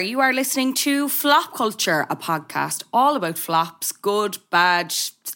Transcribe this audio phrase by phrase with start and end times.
[0.00, 4.94] You are listening to Flop Culture, a podcast all about flops, good, bad,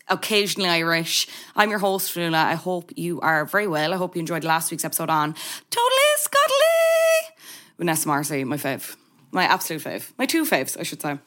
[0.08, 1.26] occasionally Irish.
[1.56, 2.44] I'm your host, Fionnuala.
[2.44, 3.94] I hope you are very well.
[3.94, 5.34] I hope you enjoyed last week's episode on
[5.70, 7.42] Totally Scuttly.
[7.78, 8.96] Vanessa Marcy, my fave.
[9.32, 10.12] My absolute fave.
[10.18, 11.18] My two faves, I should say.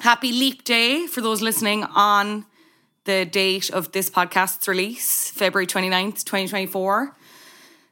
[0.00, 2.46] Happy Leap Day for those listening on
[3.04, 7.16] the date of this podcast's release, February 29th, 2024.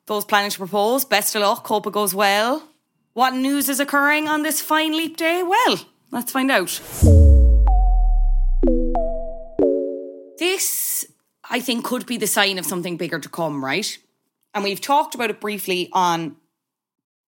[0.07, 1.67] Those planning to propose, best of luck.
[1.67, 2.70] Hope it goes well.
[3.21, 5.43] What news is occurring on this fine leap day?
[5.43, 5.79] Well,
[6.11, 6.81] let's find out.
[10.39, 11.05] This,
[11.45, 13.99] I think, could be the sign of something bigger to come, right?
[14.55, 16.37] And we've talked about it briefly on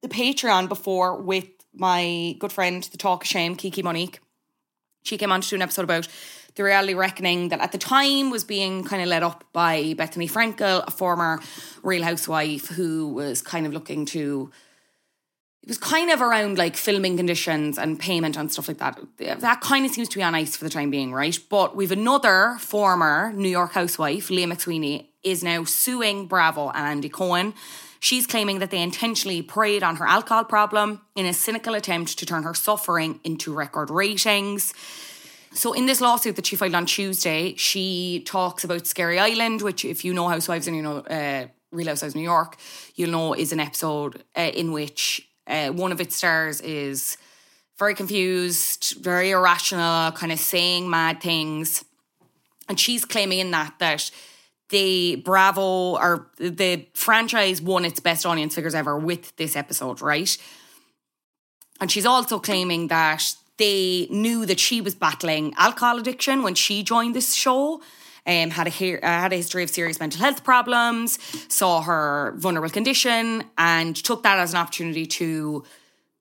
[0.01, 4.21] the Patreon before with my good friend, the Talk of Shame, Kiki Monique.
[5.03, 6.09] She came on to do an episode about
[6.55, 10.31] the reality reckoning that at the time was being kind of led up by Bethenny
[10.31, 11.43] Frankel, a former
[11.83, 14.51] Real Housewife who was kind of looking to
[15.63, 18.99] it was kind of around like filming conditions and payment and stuff like that.
[19.19, 21.39] That kind of seems to be on ice for the time being, right?
[21.49, 27.09] But we've another former New York housewife, Leah McSweeney, is now suing Bravo and Andy
[27.09, 27.55] Cohen.
[28.01, 32.27] She's claiming that they intentionally preyed on her alcohol problem in a cynical attempt to
[32.27, 34.75] turn her suffering into record ratings.
[35.53, 39.85] So, in this lawsuit that she filed on Tuesday, she talks about Scary Island, which,
[39.85, 42.57] if you know Housewives and you know uh, Real Housewives New York,
[42.97, 47.17] you'll know is an episode uh, in which uh, one of its stars is
[47.79, 51.85] very confused, very irrational, kind of saying mad things.
[52.69, 54.11] And she's claiming in that that
[54.69, 60.37] the Bravo or the franchise won its best audience figures ever with this episode, right?
[61.81, 66.83] And she's also claiming that they knew that she was battling alcohol addiction when she
[66.83, 67.83] joined this show.
[68.25, 71.19] Um, had a uh, had a history of serious mental health problems,
[71.49, 75.65] saw her vulnerable condition, and took that as an opportunity to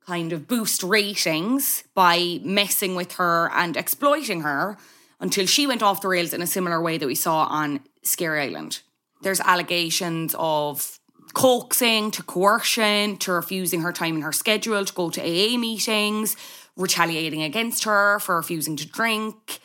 [0.08, 4.78] kind of boost ratings by messing with her and exploiting her
[5.20, 8.42] until she went off the rails in a similar way that we saw on Scary
[8.42, 8.82] Island.
[9.22, 11.00] There's allegations of
[11.34, 16.36] coaxing to coercion to refusing her time in her schedule to go to AA meetings,
[16.76, 19.60] retaliating against her for refusing to drink.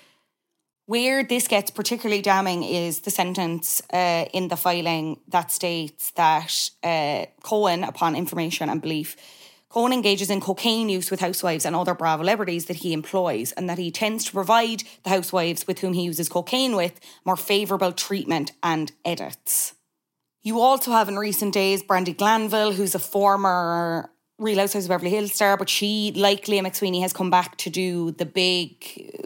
[0.86, 6.70] Where this gets particularly damning is the sentence uh, in the filing that states that
[6.84, 9.16] uh, Cohen, upon information and belief,
[9.68, 13.68] Cohen engages in cocaine use with housewives and other Bravo celebrities that he employs, and
[13.68, 17.90] that he tends to provide the housewives with whom he uses cocaine with more favourable
[17.90, 19.74] treatment and edits.
[20.42, 24.08] You also have in recent days Brandi Glanville, who's a former
[24.38, 27.70] Real Housewives of Beverly Hills star, but she, like Leah McSweeney, has come back to
[27.70, 28.76] do the big.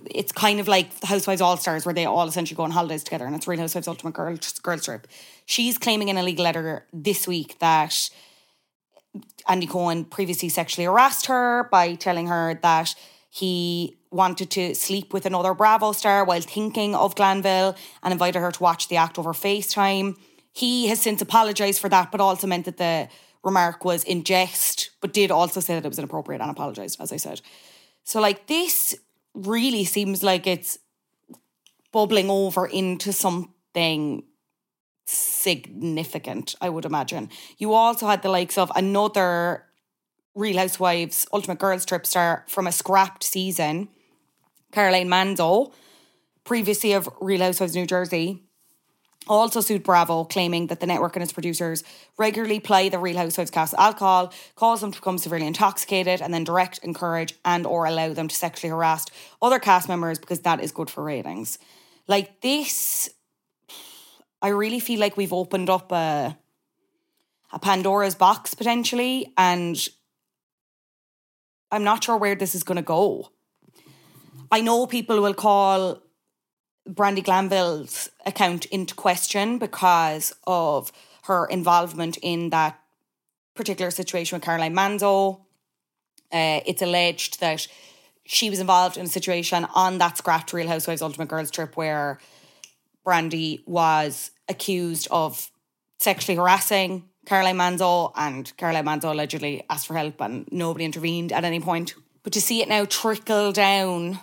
[0.09, 3.27] It's kind of like Housewives All Stars, where they all essentially go on holidays together,
[3.27, 5.09] and it's Real Housewives Ultimate Girl Girls Trip.
[5.47, 8.09] She's claiming in a legal letter this week that
[9.49, 12.95] Andy Cohen previously sexually harassed her by telling her that
[13.31, 18.53] he wanted to sleep with another Bravo star while thinking of Glanville and invited her
[18.53, 20.17] to watch the act over FaceTime.
[20.53, 23.09] He has since apologized for that, but also meant that the
[23.43, 27.13] remark was in jest, but did also say that it was inappropriate and apologized, as
[27.13, 27.41] I said.
[28.05, 28.95] So, like, this
[29.35, 30.79] really seems like it's
[31.93, 34.25] bubbling over into something
[35.07, 37.31] significant, I would imagine.
[37.59, 39.65] You also had the likes of another
[40.35, 43.89] Real Housewives Ultimate Girls Trip star from a scrapped season,
[44.73, 45.73] Caroline Manzo,
[46.45, 48.45] previously of Real Housewives New Jersey,
[49.31, 51.85] also sued Bravo, claiming that the network and its producers
[52.19, 56.45] regularly ply the Real Housewives cast alcohol, cause them to become severely intoxicated, and then
[56.45, 59.07] direct, encourage, and or allow them to sexually harass
[59.41, 61.59] other cast members because that is good for ratings.
[62.09, 63.09] Like this,
[64.43, 66.37] I really feel like we've opened up a
[67.53, 69.77] a Pandora's box potentially, and
[71.71, 73.31] I'm not sure where this is going to go.
[74.53, 76.01] I know people will call
[76.89, 80.93] Brandi Glanville's account into question because of
[81.25, 82.81] her involvement in that
[83.55, 85.41] particular situation with Caroline Manzo.
[86.33, 87.67] Uh, it's alleged that
[88.25, 92.19] she was involved in a situation on that scrapped Real Housewives Ultimate Girls trip where
[93.05, 95.51] Brandi was accused of
[95.99, 101.45] sexually harassing Caroline Manzo, and Caroline Manzo allegedly asked for help, and nobody intervened at
[101.45, 101.95] any point.
[102.23, 104.19] But to see it now trickle down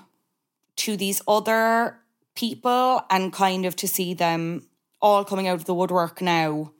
[0.77, 1.99] to these other
[2.37, 4.67] people and kind of to see them
[5.01, 6.71] all coming out of the woodwork now.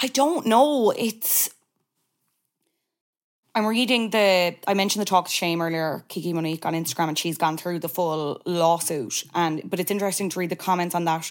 [0.00, 0.90] I don't know.
[0.96, 1.50] It's.
[3.54, 4.56] I'm reading the.
[4.66, 7.80] I mentioned the talk of shame earlier, Kiki Monique on Instagram, and she's gone through
[7.80, 9.24] the full lawsuit.
[9.34, 11.30] And but it's interesting to read the comments on that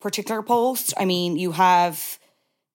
[0.00, 0.92] particular post.
[0.98, 2.18] I mean, you have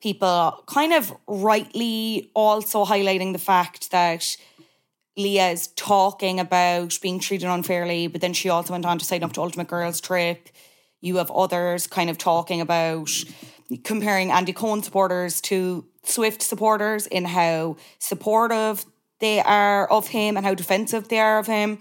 [0.02, 4.38] people kind of rightly also highlighting the fact that
[5.18, 9.24] Leah is talking about being treated unfairly, but then she also went on to sign
[9.24, 10.50] up to Ultimate Girls Trip.
[11.02, 13.10] You have others kind of talking about
[13.84, 18.86] comparing Andy Cohen supporters to Swift supporters in how supportive
[19.20, 21.80] they are of him and how defensive they are of him,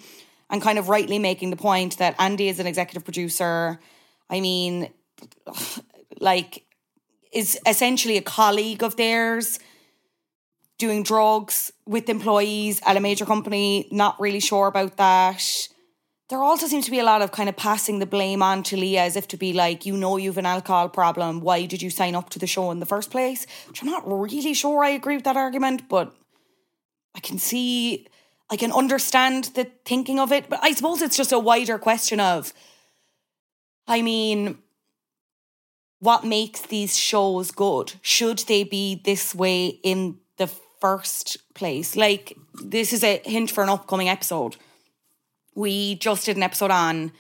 [0.50, 3.81] and kind of rightly making the point that Andy is an executive producer.
[4.29, 4.91] I mean,
[6.21, 6.65] like,
[7.32, 9.61] is essentially a colleague of theirs
[10.81, 15.69] doing drugs with employees at a major company, not really sure about that.
[16.31, 18.77] There also seems to be a lot of kind of passing the blame on to
[18.77, 21.41] Leah as if to be like, you know, you've an alcohol problem.
[21.41, 23.47] Why did you sign up to the show in the first place?
[23.69, 26.15] Which I'm not really sure I agree with that argument, but
[27.15, 28.06] I can see,
[28.49, 30.49] I can understand the thinking of it.
[30.49, 32.55] But I suppose it's just a wider question of,
[33.88, 34.59] I mean,
[35.99, 37.94] what makes these shows good?
[38.03, 40.49] Should they be this way in the
[40.81, 41.97] first place.
[41.97, 44.56] Like, this is a hint for an upcoming episode.
[45.55, 47.12] We just did an episode on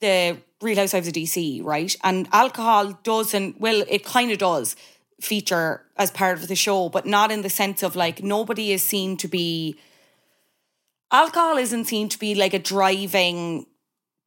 [0.00, 1.94] the Real Housewives of DC, right?
[2.02, 4.76] And alcohol doesn't, well, it kind of does
[5.20, 8.82] feature as part of the show, but not in the sense of like nobody is
[8.82, 9.76] seen to be,
[11.10, 13.66] alcohol isn't seen to be like a driving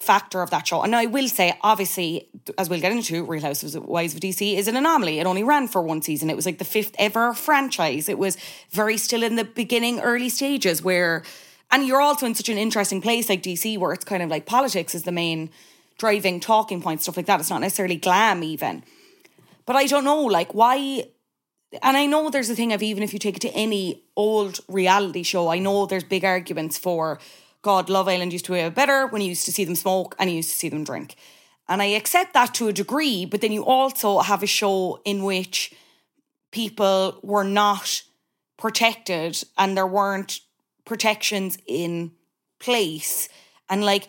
[0.01, 0.81] factor of that show.
[0.81, 2.27] And I will say, obviously,
[2.57, 3.83] as we'll get into, Real Housewives of
[4.19, 5.19] DC is an anomaly.
[5.19, 6.29] It only ran for one season.
[6.29, 8.09] It was like the fifth ever franchise.
[8.09, 8.37] It was
[8.71, 11.23] very still in the beginning, early stages where,
[11.69, 14.45] and you're also in such an interesting place like DC where it's kind of like
[14.45, 15.49] politics is the main
[15.97, 17.39] driving talking point, stuff like that.
[17.39, 18.83] It's not necessarily glam even.
[19.67, 21.05] But I don't know, like, why
[21.81, 24.59] and I know there's a thing of even if you take it to any old
[24.67, 27.19] reality show, I know there's big arguments for
[27.61, 30.29] God, Love Island used to be better when you used to see them smoke and
[30.29, 31.15] you used to see them drink.
[31.67, 35.23] And I accept that to a degree, but then you also have a show in
[35.23, 35.73] which
[36.51, 38.03] people were not
[38.57, 40.41] protected and there weren't
[40.85, 42.11] protections in
[42.59, 43.29] place.
[43.69, 44.07] And like,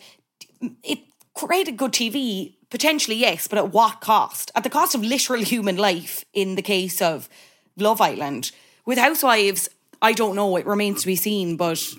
[0.83, 0.99] it
[1.35, 4.51] created good TV, potentially, yes, but at what cost?
[4.55, 7.29] At the cost of literal human life in the case of
[7.77, 8.51] Love Island.
[8.85, 9.69] With Housewives,
[10.01, 11.93] I don't know, it remains to be seen, but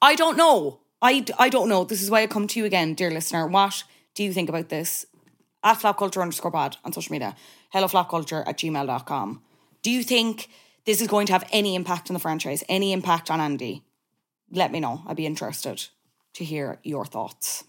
[0.00, 0.80] I don't know.
[1.02, 1.84] I, I don't know.
[1.84, 3.46] This is why I come to you again, dear listener.
[3.46, 3.82] What
[4.14, 5.06] do you think about this?
[5.64, 7.34] At flopculture underscore pod on social media.
[7.70, 9.42] Hello flopculture at gmail.com.
[9.82, 10.48] Do you think
[10.84, 12.62] this is going to have any impact on the franchise?
[12.68, 13.82] Any impact on Andy?
[14.52, 15.02] Let me know.
[15.06, 15.86] I'd be interested
[16.34, 17.64] to hear your thoughts.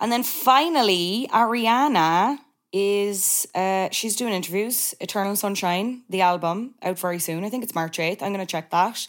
[0.00, 2.38] And then finally, Ariana
[2.72, 4.94] is uh, she's doing interviews.
[5.00, 7.44] Eternal Sunshine, the album, out very soon.
[7.44, 8.22] I think it's March 8th.
[8.22, 9.08] I'm gonna check that.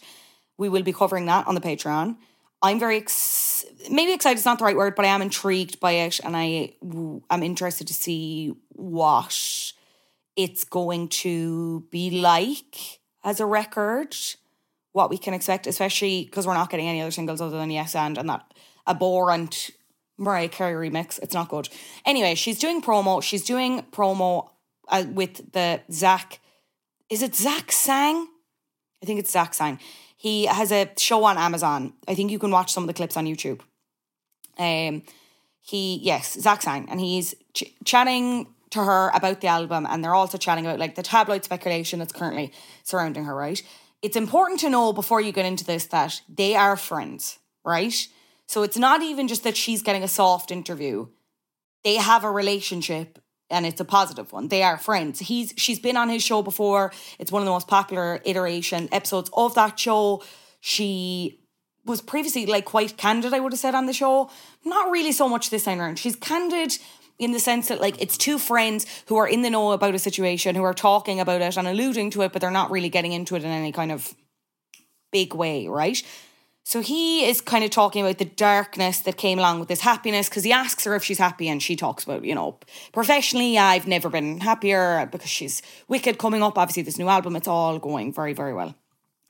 [0.58, 2.16] We will be covering that on the Patreon.
[2.62, 5.92] I'm very ex- maybe excited is not the right word, but I am intrigued by
[5.92, 9.72] it, and I am interested to see what
[10.36, 14.14] it's going to be like as a record.
[14.92, 17.94] What we can expect, especially because we're not getting any other singles other than Yes
[17.94, 18.52] and and that
[18.88, 19.70] abhorrent
[20.18, 21.18] Mariah Carey remix.
[21.22, 21.68] It's not good.
[22.04, 23.22] Anyway, she's doing promo.
[23.22, 24.50] She's doing promo
[24.88, 26.40] uh, with the Zach.
[27.08, 28.28] Is it Zach Sang?
[29.02, 29.78] I think it's Zach Sang.
[30.20, 31.94] He has a show on Amazon.
[32.06, 33.60] I think you can watch some of the clips on YouTube.
[34.58, 35.02] Um,
[35.60, 40.14] he yes, Zach Sang, and he's ch- chatting to her about the album, and they're
[40.14, 42.52] also chatting about like the tabloid speculation that's currently
[42.84, 43.34] surrounding her.
[43.34, 43.62] Right?
[44.02, 48.08] it's important to know before you get into this that they are friends, right?
[48.46, 51.08] So it's not even just that she's getting a soft interview.
[51.84, 53.18] They have a relationship
[53.50, 54.48] and it's a positive one.
[54.48, 55.18] They are friends.
[55.20, 56.92] He's she's been on his show before.
[57.18, 60.22] It's one of the most popular iteration episodes of that show.
[60.60, 61.40] She
[61.84, 64.30] was previously like quite candid, I would have said on the show.
[64.64, 65.98] Not really so much this time around.
[65.98, 66.78] She's candid
[67.18, 69.98] in the sense that like it's two friends who are in the know about a
[69.98, 73.12] situation, who are talking about it and alluding to it, but they're not really getting
[73.12, 74.14] into it in any kind of
[75.12, 76.02] big way, right?
[76.70, 80.28] So he is kind of talking about the darkness that came along with this happiness
[80.28, 82.60] because he asks her if she's happy and she talks about, you know,
[82.92, 86.56] professionally, I've never been happier because she's wicked coming up.
[86.56, 88.76] Obviously, this new album, it's all going very, very well.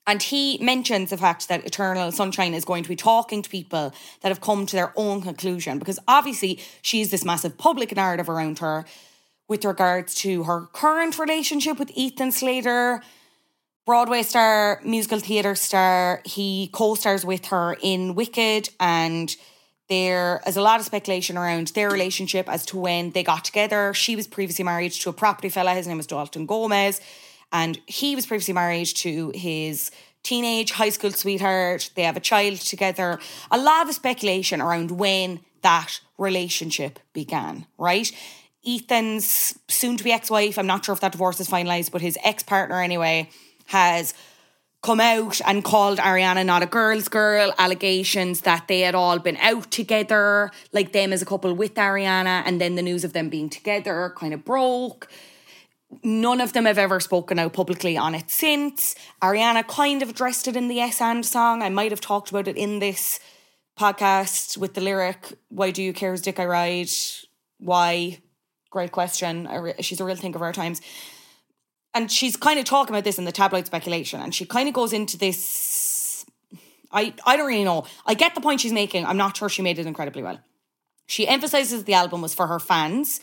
[0.06, 3.94] And he mentions the fact that Eternal Sunshine is going to be talking to people
[4.20, 8.58] that have come to their own conclusion because obviously she's this massive public narrative around
[8.58, 8.84] her
[9.48, 13.00] with regards to her current relationship with Ethan Slater
[13.90, 16.22] Broadway star, musical theatre star.
[16.24, 19.34] He co stars with her in Wicked, and
[19.88, 23.92] there is a lot of speculation around their relationship as to when they got together.
[23.92, 27.00] She was previously married to a property fella, his name was Dalton Gomez,
[27.50, 29.90] and he was previously married to his
[30.22, 31.90] teenage high school sweetheart.
[31.96, 33.18] They have a child together.
[33.50, 38.12] A lot of speculation around when that relationship began, right?
[38.64, 42.02] Ethan's soon to be ex wife, I'm not sure if that divorce is finalised, but
[42.02, 43.28] his ex partner anyway
[43.70, 44.14] has
[44.82, 49.36] come out and called Ariana not a girl's girl, allegations that they had all been
[49.36, 53.28] out together, like them as a couple with Ariana, and then the news of them
[53.28, 55.08] being together kind of broke.
[56.02, 58.94] None of them have ever spoken out publicly on it since.
[59.22, 61.62] Ariana kind of addressed it in the Yes and song.
[61.62, 63.20] I might have talked about it in this
[63.78, 66.90] podcast with the lyric, Why do you care whose dick I ride?
[67.58, 68.18] Why?
[68.70, 69.48] Great question.
[69.80, 70.80] She's a real think of our times
[71.94, 74.74] and she's kind of talking about this in the tabloid speculation, and she kind of
[74.74, 76.24] goes into this.
[76.92, 77.86] I I don't really know.
[78.06, 79.06] I get the point she's making.
[79.06, 80.40] I'm not sure she made it incredibly well.
[81.06, 83.20] She emphasizes the album was for her fans.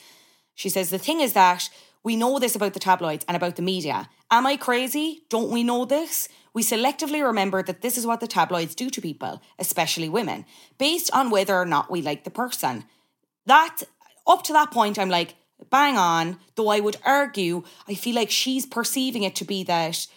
[0.55, 1.69] She says the thing is that
[2.03, 4.09] we know this about the tabloids and about the media.
[4.29, 5.24] Am I crazy?
[5.29, 6.27] Don't we know this?
[6.53, 10.45] We selectively remember that this is what the tabloids do to people, especially women,
[10.77, 12.86] based on whether or not we like the person.
[13.45, 13.83] That
[14.25, 15.36] up to that point, I'm like,
[15.69, 20.07] bang on, though I would argue, I feel like she's perceiving it to be that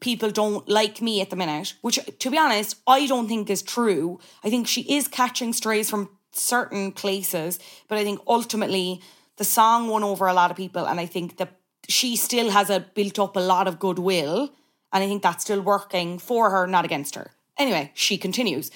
[0.00, 3.62] people don't like me at the minute, which to be honest, I don't think is
[3.62, 4.20] true.
[4.42, 7.58] I think she is catching strays from certain places,
[7.88, 9.00] but I think ultimately
[9.36, 11.58] the song won over a lot of people, and I think that
[11.88, 14.50] she still has a built up a lot of goodwill,
[14.92, 17.32] and I think that's still working for her, not against her.
[17.58, 18.70] Anyway, she continues.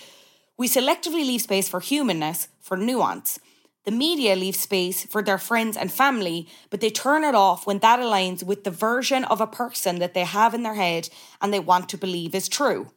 [0.57, 3.39] We selectively leave space for humanness, for nuance.
[3.89, 7.79] The media leave space for their friends and family, but they turn it off when
[7.79, 11.09] that aligns with the version of a person that they have in their head
[11.41, 12.91] and they want to believe is true.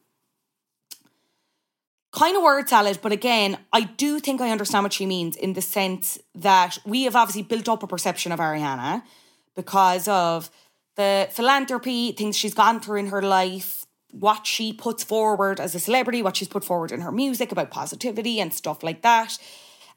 [2.12, 5.54] Kind of word salad, but again, I do think I understand what she means in
[5.54, 9.02] the sense that we have obviously built up a perception of Ariana
[9.56, 10.50] because of
[10.96, 15.80] the philanthropy, things she's gone through in her life, what she puts forward as a
[15.80, 19.38] celebrity, what she's put forward in her music about positivity and stuff like that.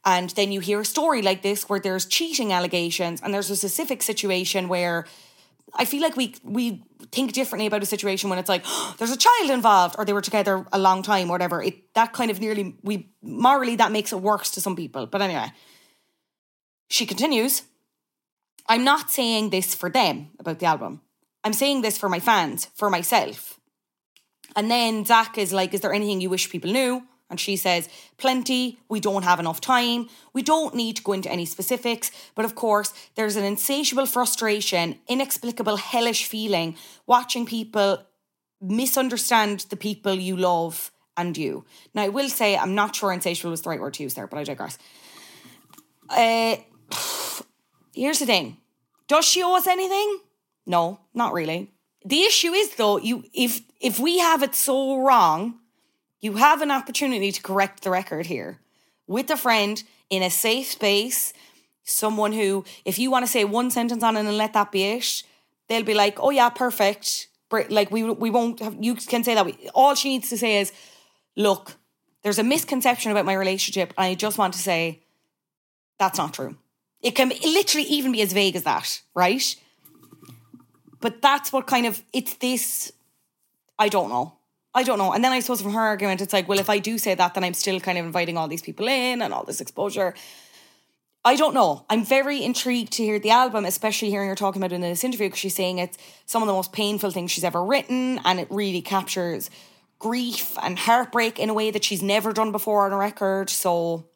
[0.06, 3.56] And then you hear a story like this where there's cheating allegations and there's a
[3.56, 5.06] specific situation where
[5.74, 9.12] I feel like we we think differently about a situation when it's like oh, there's
[9.12, 11.62] a child involved or they were together a long time or whatever.
[11.62, 15.08] It that kind of nearly we morally that makes it worse to some people.
[15.08, 15.52] But anyway,
[16.90, 17.64] she continues.
[18.68, 21.02] I'm not saying this for them about the album.
[21.44, 23.60] I'm saying this for my fans, for myself.
[24.56, 27.04] And then Zach is like, Is there anything you wish people knew?
[27.36, 30.08] And she says, Plenty, we don't have enough time.
[30.32, 35.00] We don't need to go into any specifics, but of course, there's an insatiable frustration,
[35.10, 36.78] inexplicable, hellish feeling
[37.08, 38.02] watching people
[38.62, 41.66] misunderstand the people you love and you.
[41.94, 44.28] Now, I will say, I'm not sure insatiable was the right word to use there,
[44.28, 44.78] but I digress.
[46.10, 46.56] Uh,
[47.94, 48.56] here's the thing
[49.10, 50.20] Does she owe us anything?
[50.66, 51.70] No, not really.
[52.06, 55.60] The issue is though, you if if we have it so wrong
[56.22, 58.60] you have an opportunity to correct the record here
[59.08, 61.34] with a friend in a safe space.
[61.84, 64.84] Someone who, if you want to say one sentence on it and let that be
[64.84, 65.24] it,
[65.68, 67.28] they'll be like, "Oh yeah, perfect."
[67.70, 68.76] Like we we won't have.
[68.80, 69.46] You can say that.
[69.74, 70.72] All she needs to say is,
[71.36, 71.76] "Look,
[72.24, 75.04] there's a misconception about my relationship, and I just want to say
[76.00, 76.58] that's not true."
[77.02, 79.56] It can literally even be as vague as that, right?
[81.02, 82.92] But that's what kind of it's this.
[83.78, 84.34] I don't know.
[84.76, 85.14] I don't know.
[85.14, 87.34] And then I suppose from her argument, it's like, well, if I do say that,
[87.34, 90.14] then I'm still kind of inviting all these people in and all this exposure.
[91.24, 91.86] I don't know.
[91.90, 95.06] I'm very intrigued to hear the album, especially hearing her talking about it in this
[95.06, 98.38] interview because she's saying it's some of the most painful things she's ever written and
[98.38, 99.50] it really captures
[99.98, 103.50] grief and heartbreak in a way that she's never done before on a record.
[103.50, 104.10] So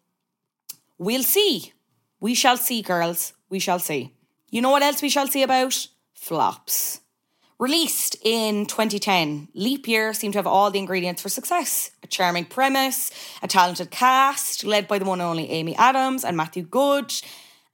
[0.97, 1.71] we'll see.
[2.19, 3.33] We shall see, girls.
[3.49, 4.13] We shall see.
[4.51, 5.87] You know what else we shall see about?
[6.13, 6.99] Flops.
[7.59, 11.91] Released in 2010, Leap Year seemed to have all the ingredients for success.
[12.01, 13.11] A charming premise,
[13.43, 17.13] a talented cast, led by the one and only Amy Adams and Matthew Goode,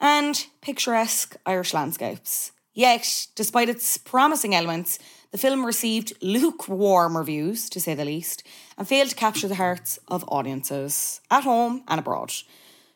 [0.01, 2.51] and picturesque Irish landscapes.
[2.73, 4.97] Yet, despite its promising elements,
[5.29, 8.41] the film received lukewarm reviews, to say the least,
[8.79, 12.33] and failed to capture the hearts of audiences, at home and abroad.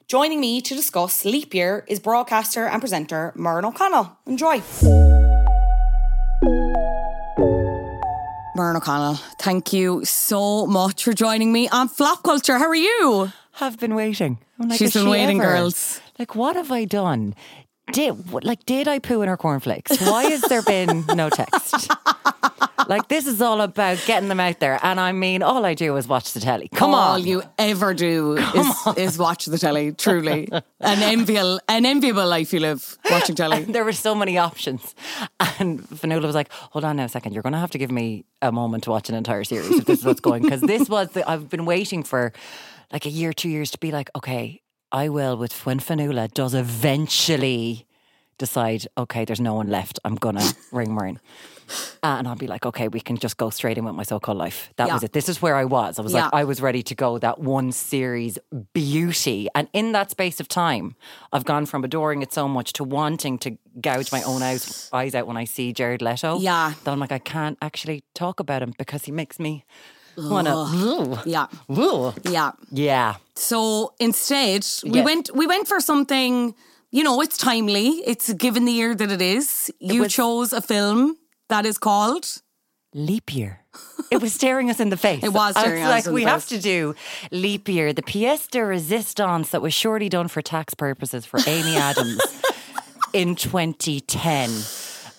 [0.08, 4.18] Joining me to discuss Leap Year is broadcaster and presenter Muireann O'Connell.
[4.26, 5.19] Enjoy.
[8.60, 12.58] Muireann O'Connell, thank you so much for joining me on Flop Culture.
[12.58, 13.32] How are you?
[13.62, 14.38] I've been waiting.
[14.60, 15.54] I'm like, She's been she waiting, ever?
[15.54, 16.02] girls.
[16.20, 17.36] Like, what have I done?
[17.94, 19.98] Did like did I poo in her cornflakes?
[20.02, 21.90] Why has there been no text?
[22.88, 25.96] like this is all about getting them out there, and I mean, all I do
[25.98, 26.70] is watch the telly.
[26.74, 30.48] Come All on, you ever do is, is watch the telly, truly.
[30.52, 30.64] an
[31.04, 33.64] enviable an enviable life you live watching telly.
[33.68, 34.96] there were so many options,
[35.60, 37.92] and Fionnuala was like, "Hold on now a second, you're going to have to give
[37.92, 40.90] me a moment to watch an entire series if this is what's going." Because this
[40.90, 42.32] was the, I've been waiting for
[42.92, 45.38] like a year, two years to be like, okay, I will.
[45.38, 47.86] With when Fionnuala does eventually
[48.38, 51.18] decide, okay, there's no one left, I'm gonna ring Muireann.
[52.04, 54.38] Uh, and I'll be like, okay, we can just go straight in with my so-called
[54.38, 54.70] life.
[54.78, 55.14] That was it.
[55.14, 56.00] This is where I was.
[56.00, 56.24] I was Yeah.
[56.26, 57.18] like, I was ready to go.
[57.18, 58.38] That one series
[58.74, 60.96] beauty, and in that space of time,
[61.34, 65.14] I've gone from adoring it so much to wanting to gouge my own eyes, eyes
[65.16, 66.40] out when I see Jared Leto.
[66.40, 66.74] Yeah.
[66.84, 69.66] that I'm like, I can't actually talk about him because he makes me
[70.18, 71.22] wanna.
[71.26, 71.48] Yeah.
[71.70, 72.14] Ugh.
[72.30, 72.52] Yeah.
[72.72, 75.06] Yeah, So instead, we Yeah.
[75.06, 76.54] went we went for something,
[76.92, 77.88] you know, it's timely.
[78.06, 79.72] It's given the year that it is.
[79.80, 81.16] You was- chose a film
[81.50, 82.42] that is called
[82.94, 83.60] leap year.
[84.12, 85.24] It was staring us in the face.
[85.24, 86.58] It was I staring us like, in the we have face.
[86.58, 86.96] to do
[87.32, 91.76] leap year, the pièce de résistance that was surely done for tax purposes for Amy
[91.90, 92.20] Adams
[93.14, 94.50] in 2010.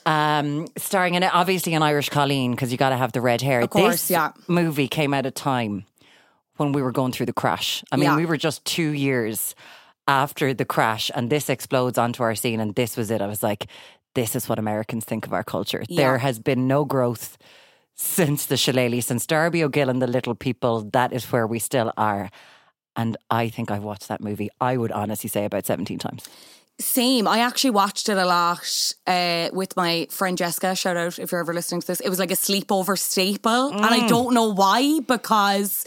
[0.06, 3.60] Um, starring in obviously an Irish Colleen because you got to have the red hair.
[3.60, 4.32] Of course, this yeah.
[4.48, 5.84] movie came at a time
[6.56, 7.84] when we were going through the crash.
[7.92, 8.16] I mean, Yeah.
[8.16, 9.54] we were just two years
[10.08, 13.20] after the crash, and this explodes onto our scene, and this was it.
[13.20, 13.66] I was like,
[14.14, 15.82] this is what Americans think of our culture.
[15.88, 17.38] There has been no growth
[17.94, 20.88] since the shillelagh, since Darby O'Gill and the Little People.
[20.92, 22.30] That is where we still are.
[22.96, 26.28] And I think I've watched that movie, I would honestly say, about 17 times.
[26.80, 27.28] Same.
[27.28, 30.74] I actually watched it a lot uh, with my friend Jessica.
[30.74, 32.00] Shout out if you're ever listening to this.
[32.00, 33.68] It was like a sleepover staple.
[33.68, 35.84] And I don't know why, because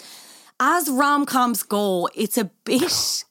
[0.60, 3.26] as rom coms go, it's a bit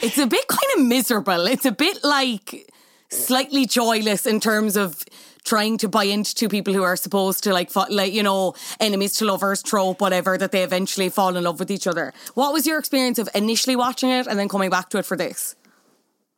[0.00, 1.46] it's a bit kind of miserable.
[1.46, 2.70] It's a bit like
[3.10, 5.04] slightly joyless in terms of
[5.44, 9.14] trying to buy into two people who are supposed to like like you know enemies
[9.14, 12.12] to lovers trope whatever that they eventually fall in love with each other.
[12.34, 15.16] What was your experience of initially watching it and then coming back to it for
[15.16, 15.56] this?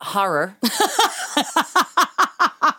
[0.01, 0.55] Horror.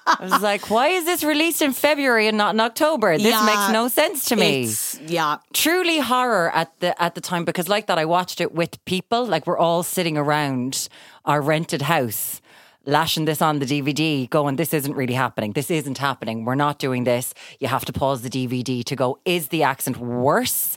[0.05, 3.17] I was like, why is this released in February and not in October?
[3.17, 4.65] This Yeah, makes no sense to me.
[4.65, 5.39] It's, yeah.
[5.53, 9.27] truly horror at the at the time because like that I watched it with people
[9.27, 10.89] like we're all sitting around
[11.25, 12.41] our rented house
[12.85, 15.53] lashing this on the DVD going this isn't really happening.
[15.53, 16.45] This isn't happening.
[16.45, 17.35] We're not doing this.
[17.61, 20.77] You have to pause the DVD to go is the accent worse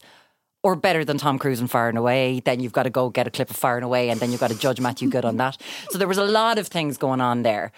[0.64, 2.42] or better than Tom Cruise in Far and Away?
[2.44, 4.40] Then you've got to go get a clip of Far and Away and then you've
[4.40, 5.58] got to judge Matthew Goode on that.
[5.90, 7.72] So there was a lot of things going on there.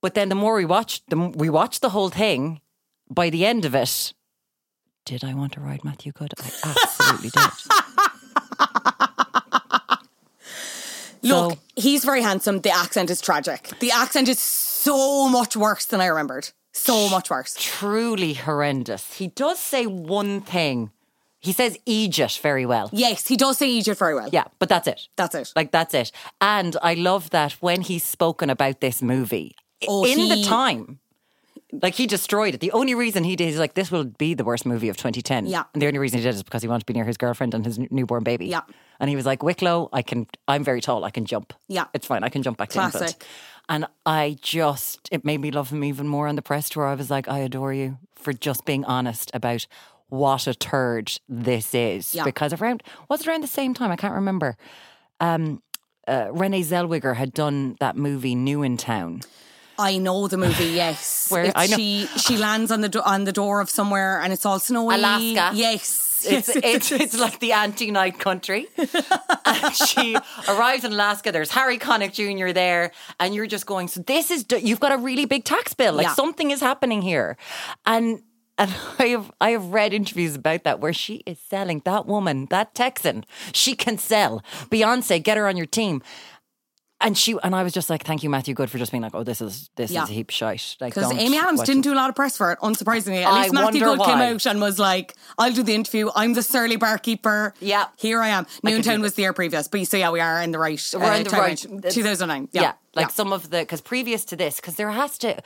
[0.00, 2.60] But then the more we watched the we watched the whole thing
[3.10, 4.12] by the end of it
[5.08, 6.34] did I want to ride Matthew Goode?
[6.38, 7.50] I absolutely did.
[11.22, 12.60] Look, So- he's very handsome.
[12.60, 13.70] The accent is tragic.
[13.80, 16.50] The accent is so much worse than I remembered.
[16.72, 17.54] So much worse.
[17.58, 19.14] Truly horrendous.
[19.14, 20.90] He does say one thing.
[21.40, 22.90] He says Egypt very well.
[22.92, 24.28] Yes, he does say Egypt very well.
[24.32, 25.08] Yeah, but that's it.
[25.16, 25.52] That's it.
[25.56, 26.10] Like that's it.
[26.40, 29.54] And I love that when he's spoken about this movie
[29.86, 30.98] Oh, in the time.
[31.70, 32.60] Like he destroyed it.
[32.60, 35.46] The only reason he did is like this will be the worst movie of 2010.
[35.46, 35.64] Yeah.
[35.74, 37.54] And the only reason he did is because he wanted to be near his girlfriend
[37.54, 38.46] and his newborn baby.
[38.46, 38.62] Yeah.
[39.00, 40.26] And he was like, Wicklow, I can.
[40.48, 41.04] I'm very tall.
[41.04, 41.52] I can jump.
[41.68, 41.84] Yeah.
[41.94, 42.24] It's fine.
[42.24, 42.92] I can jump back to England.
[42.98, 43.24] Classic.
[43.68, 46.86] And I just it made me love him even more on the press tour.
[46.86, 49.66] I was like, I adore you for just being honest about
[50.08, 52.14] what a turd this is.
[52.14, 52.24] Yeah.
[52.24, 53.90] Because around was it around the same time?
[53.90, 54.56] I can't remember.
[55.20, 55.62] Um,
[56.06, 59.20] uh, Renee Zellweger had done that movie New in Town.
[59.78, 60.64] I know the movie.
[60.78, 64.46] Yes, Where- she she lands on the do- on the door of somewhere and it's
[64.46, 64.94] all snowy.
[64.94, 65.50] Alaska.
[65.54, 66.06] Yes.
[66.26, 68.66] It's it's it's like the anti-night country.
[69.44, 70.16] and she
[70.48, 71.32] arrives in Alaska.
[71.32, 72.52] There's Harry Connick Jr.
[72.52, 73.88] there, and you're just going.
[73.88, 75.94] So this is you've got a really big tax bill.
[75.94, 76.14] Like Yeah.
[76.14, 77.36] something is happening here,
[77.86, 78.22] and.
[78.60, 82.46] And I have I have read interviews about that where she is selling that woman,
[82.50, 84.42] that Texan, she can sell.
[84.68, 86.02] Beyonce, get her on your team.
[87.00, 89.14] And she and I was just like, thank you, Matthew Goode, for just being like,
[89.14, 90.02] oh, this is this Yeah.
[90.02, 90.76] is a heap shite.
[90.80, 91.88] Like, Because Amy Adams didn't it.
[91.90, 93.22] do a lot of press for it, unsurprisingly.
[93.22, 96.10] At I least Matthew Goode came out and was like, I'll do the interview.
[96.16, 97.54] I'm the surly barkeeper.
[97.60, 97.86] Yeah.
[97.96, 98.46] Here I am.
[98.64, 99.68] do Noontime was the year previous.
[99.68, 100.82] But so yeah, we are in the right.
[100.92, 101.58] We're in uh, the right-
[101.88, 102.48] 2009.
[102.50, 102.72] Yeah, Yeah.
[102.96, 105.40] like some of the because previous to this, because there has to,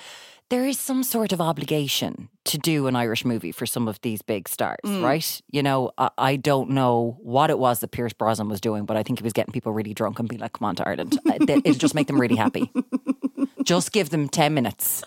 [0.48, 4.20] there is some sort of obligation to do an Irish movie for some of these
[4.22, 5.02] big stars, Mm.
[5.02, 5.40] right?
[5.50, 8.96] You know, I, I don't know what it was that Pierce Brosnan was doing, but
[8.96, 11.18] I think he was getting people really drunk and being like, "Come on to Ireland,"
[11.40, 12.70] it'll just make them really happy.
[13.64, 15.04] just give them ten minutes.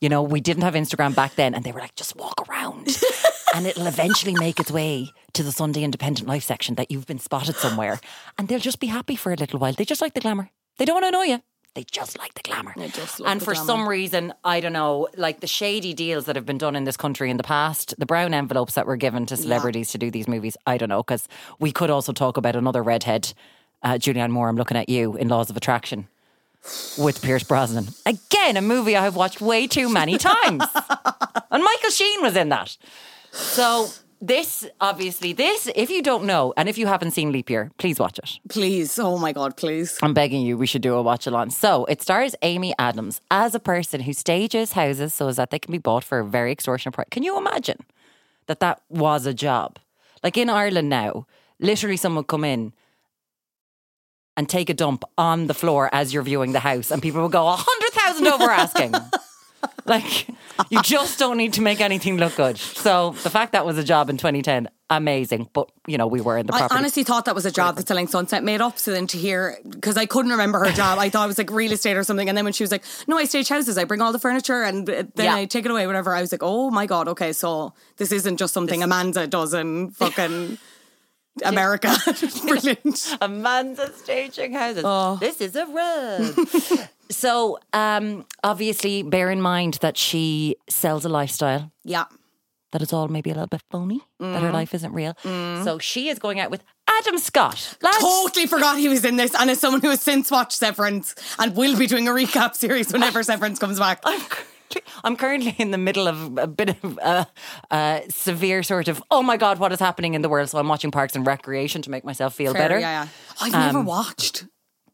[0.00, 2.88] You know, we didn't have Instagram back then, and they were like, "Just walk around."
[3.54, 7.18] And it'll eventually make its way to the Sunday Independent Life section that you've been
[7.18, 7.98] spotted somewhere.
[8.36, 9.72] And they'll just be happy for a little while.
[9.72, 10.50] They just like the glamour.
[10.76, 11.42] They don't want to annoy you.
[11.78, 12.74] They just like the glamour.
[12.76, 13.54] and for glamour.
[13.54, 16.96] some reason, I don't know, like the shady deals that have been done in this
[16.96, 20.26] country in the past, the brown envelopes that were given to celebrities to do these
[20.26, 21.28] movies, I don't know, because
[21.60, 23.32] we could also talk about another redhead,
[23.84, 24.48] uh, Julianne Moore.
[24.48, 26.08] I'm looking at you in Laws of Attraction
[26.98, 27.86] with Pierce Brosnan.
[28.04, 30.64] Again, a movie I have watched way too many times.
[31.52, 32.76] and Michael Sheen was in that.
[33.30, 33.86] So
[34.20, 37.98] this, obviously, this, if you don't know, and if you haven't seen Leap Year, please
[38.00, 38.38] watch it.
[38.48, 38.98] Please.
[38.98, 39.98] Oh my God, please.
[40.02, 41.50] I'm begging you, we should do a watch along.
[41.50, 45.58] So it stars Amy Adams as a person who stages houses so as that they
[45.58, 47.08] can be bought for a very extortionate price.
[47.10, 47.78] Can you imagine
[48.46, 49.78] that that was a job?
[50.22, 51.26] Like in Ireland now,
[51.60, 52.72] literally someone would come in
[54.36, 57.32] and take a dump on the floor as you're viewing the house, and people would
[57.32, 58.94] go a hundred thousand over asking.
[59.86, 60.28] like
[60.70, 62.58] you just don't need to make anything look good.
[62.58, 65.48] So the fact that was a job in 2010, amazing.
[65.52, 67.88] But you know, we were in the I honestly thought that was a job that
[67.88, 68.78] Selling Sunset made up.
[68.78, 71.50] So then to hear, because I couldn't remember her job, I thought it was like
[71.50, 72.28] real estate or something.
[72.28, 74.62] And then when she was like, no, I stage houses, I bring all the furniture
[74.62, 75.34] and then Yeah.
[75.34, 76.14] I take it away, whatever.
[76.14, 79.90] I was like, oh my God, okay, so this isn't just something Amanda does in
[79.90, 80.58] fucking
[81.44, 81.94] America.
[82.46, 83.16] Brilliant.
[83.20, 84.82] Amanda staging houses.
[84.84, 85.16] Oh.
[85.20, 86.88] This is a rub.
[87.10, 92.04] So, um, obviously, bear in mind that she sells a lifestyle Yeah.
[92.72, 94.40] that is all maybe a little bit phony, that Mm.
[94.42, 95.16] her life isn't real.
[95.22, 97.76] So she is going out with Adam Scott.
[97.82, 99.34] Lads, Totally forgot he was in this.
[99.34, 102.92] And as someone who has since watched Severance and will be doing a recap series
[102.92, 104.00] whenever Severance comes back.
[104.04, 107.26] I'm currently, I'm currently in the middle of a bit of a,
[107.70, 110.68] a severe sort of oh my god what is happening in the world so I'm
[110.68, 112.78] watching Parks and Recreation to make myself feel Fair, better.
[112.78, 113.08] Yeah, yeah.
[113.40, 114.44] I've never Um, watched.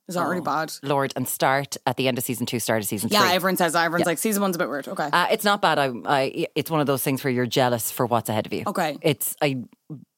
[0.07, 0.73] Is that really bad?
[0.83, 3.37] Lord and start at the end of season two, start of season Yeah, three.
[3.37, 3.85] everyone says that.
[3.85, 4.87] Everyone's like, season one's a bit weird.
[4.87, 5.09] Okay.
[5.11, 5.79] Uh, it's not bad.
[5.79, 8.65] I, I, it's one of those things where you're jealous for what's ahead of you.
[8.67, 8.99] Okay.
[9.01, 9.65] It's I,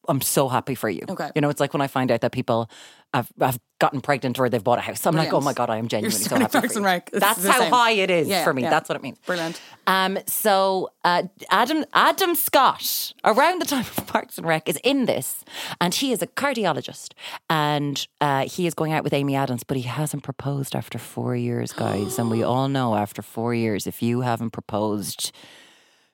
[0.08, 1.02] I'm so happy for you.
[1.08, 1.30] Okay.
[1.34, 2.68] You know, it's like when I find out that people
[3.14, 5.06] have, have gotten pregnant or they've bought a house.
[5.06, 6.84] I'm like, oh my god, I am genuinely so happy for you.
[6.84, 7.10] Rec.
[7.12, 7.72] That's how same.
[7.72, 8.62] high it is Yeah, for me.
[8.62, 8.70] yeah.
[8.70, 9.18] That's what it means.
[9.26, 9.60] Brilliant.
[9.86, 15.06] Um, so uh, Adam Adam Scott, around the time of Parks and Rec, is in
[15.06, 15.44] this,
[15.80, 17.12] and he is a cardiologist,
[17.48, 21.36] and uh, he is going out with Amy Adams, but he hasn't proposed after four
[21.36, 25.32] years, guys, and we all know after four years, if you haven't proposed,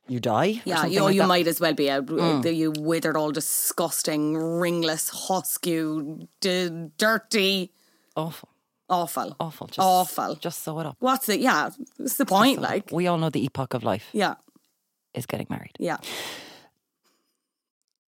[0.09, 0.61] you die.
[0.65, 1.25] Yeah, you, like you that.
[1.25, 1.29] Mm.
[1.29, 7.73] might as well be a you withered, all disgusting, ringless, husk you, d- dirty,
[8.17, 8.49] awful,
[8.88, 10.35] awful, awful, just, awful.
[10.37, 10.97] Just sew it up.
[10.99, 11.41] What's it?
[11.41, 11.71] yeah?
[11.97, 12.61] What's the point?
[12.61, 14.35] Like, we all know the epoch of life yeah,
[15.15, 15.77] is getting married.
[15.79, 15.99] yeah.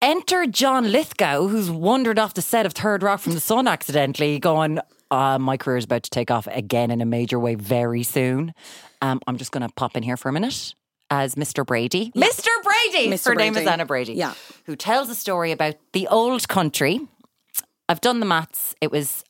[0.03, 4.39] Enter John Lithgow, who's wandered off the set of Third Rock from the Sun accidentally,
[4.39, 4.79] going,
[5.11, 8.53] uh, My career is about to take off again in a major way very soon.
[9.01, 10.75] Um, I'm just going to pop in here for a minute
[11.11, 11.65] as Mr.
[11.67, 12.11] Brady.
[12.17, 12.49] Mr.
[12.63, 13.09] Brady!
[13.11, 13.27] Mr.
[13.27, 14.15] Her name is Anna Brady.
[14.15, 14.35] Yeah.
[14.67, 17.01] Who tells a story about the old country.
[17.89, 18.75] I've done the maths.
[18.81, 19.23] It was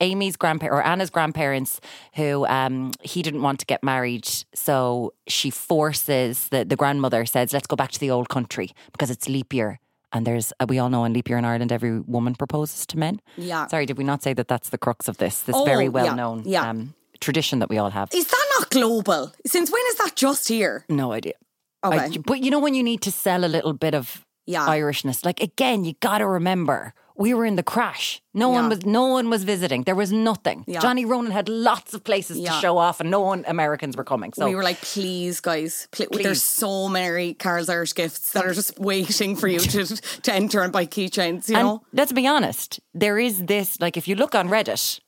[0.00, 1.80] Amy's grandparents or Anna's grandparents
[2.16, 4.28] who um, he didn't want to get married.
[4.54, 9.10] So she forces the, the grandmother says, let's go back to the old country because
[9.10, 9.80] it's leap year.
[10.12, 12.98] And there's, uh, we all know in leap year in Ireland, every woman proposes to
[12.98, 13.20] men.
[13.36, 13.66] Yeah.
[13.66, 15.40] Sorry, did we not say that that's the crux of this?
[15.40, 16.68] This Oh, very yeah, well known yeah.
[16.70, 18.10] um, tradition that we all have.
[18.14, 18.43] Is that
[18.74, 19.32] global?
[19.46, 20.84] Since when is that just here?
[20.88, 21.34] No idea.
[21.82, 24.66] I- but you know, when you need to sell a little bit of Yeah.
[24.66, 28.20] Irishness, like again, you got to remember we were in the crash.
[28.34, 29.84] No one was, no one was visiting.
[29.84, 30.64] There was nothing.
[30.66, 30.80] Yeah.
[30.80, 34.32] Johnny Ronan had lots of places to show off, and no one Americans were coming.
[34.32, 36.24] So we were like, please, guys, pl- Please.
[36.24, 39.86] there's so many Carroll's Irish gifts that are just waiting for you to
[40.22, 41.48] to enter and buy keychains.
[41.48, 43.80] You and know, let's be honest, there is this.
[43.80, 44.98] Like, if you look on Reddit.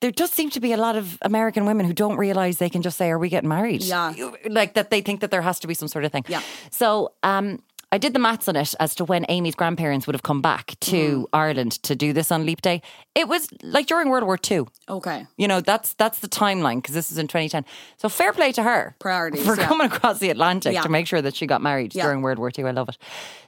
[0.00, 2.82] There does seem to be a lot of American women who don't realize they can
[2.82, 4.14] just say, "Are we getting married?" Yeah.
[4.48, 4.90] Like that.
[4.90, 6.24] They think that there has to be some sort of thing.
[6.28, 6.40] Yeah.
[6.70, 7.58] So, um,
[7.92, 10.78] I did the maths on it as to when Amy's grandparents would have come back
[10.80, 12.82] to Ireland to do this on Leap Day.
[13.16, 14.62] It was like during World War II.
[14.88, 15.26] Okay.
[15.36, 17.64] You know, that's that's the timeline because this is in 2010.
[17.96, 18.94] So fair play to her.
[19.00, 19.66] Priorities, For yeah.
[19.66, 20.82] coming across the Atlantic Yeah.
[20.82, 22.04] to make sure that she got married Yeah.
[22.04, 22.64] during World War II.
[22.66, 22.96] I love it.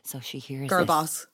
[0.02, 0.86] So she hears Girl this.
[0.88, 1.26] boss.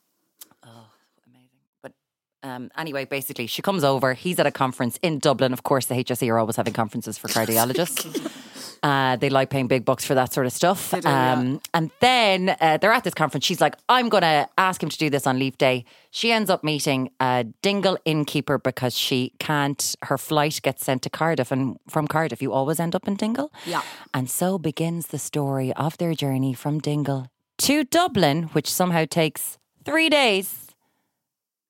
[2.42, 4.14] Um, anyway, basically, she comes over.
[4.14, 5.52] He's at a conference in Dublin.
[5.52, 8.78] Of course, the HSE are always having conferences for cardiologists.
[8.82, 10.90] uh, they like paying big bucks for that sort of stuff.
[10.92, 11.56] do, yeah.
[11.74, 13.44] And then uh, they're at this conference.
[13.44, 15.84] She's like, I'm going to ask him to do this on leave day.
[16.10, 21.10] She ends up meeting a Dingle innkeeper because she can't, her flight gets sent to
[21.10, 21.50] Cardiff.
[21.50, 23.52] And from Cardiff, you always end up in Dingle.
[23.66, 23.82] Yeah.
[24.14, 27.26] And so begins the story of their journey from Dingle
[27.58, 30.67] to Dublin, which somehow takes three days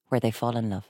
[0.09, 0.88] where they fall in love.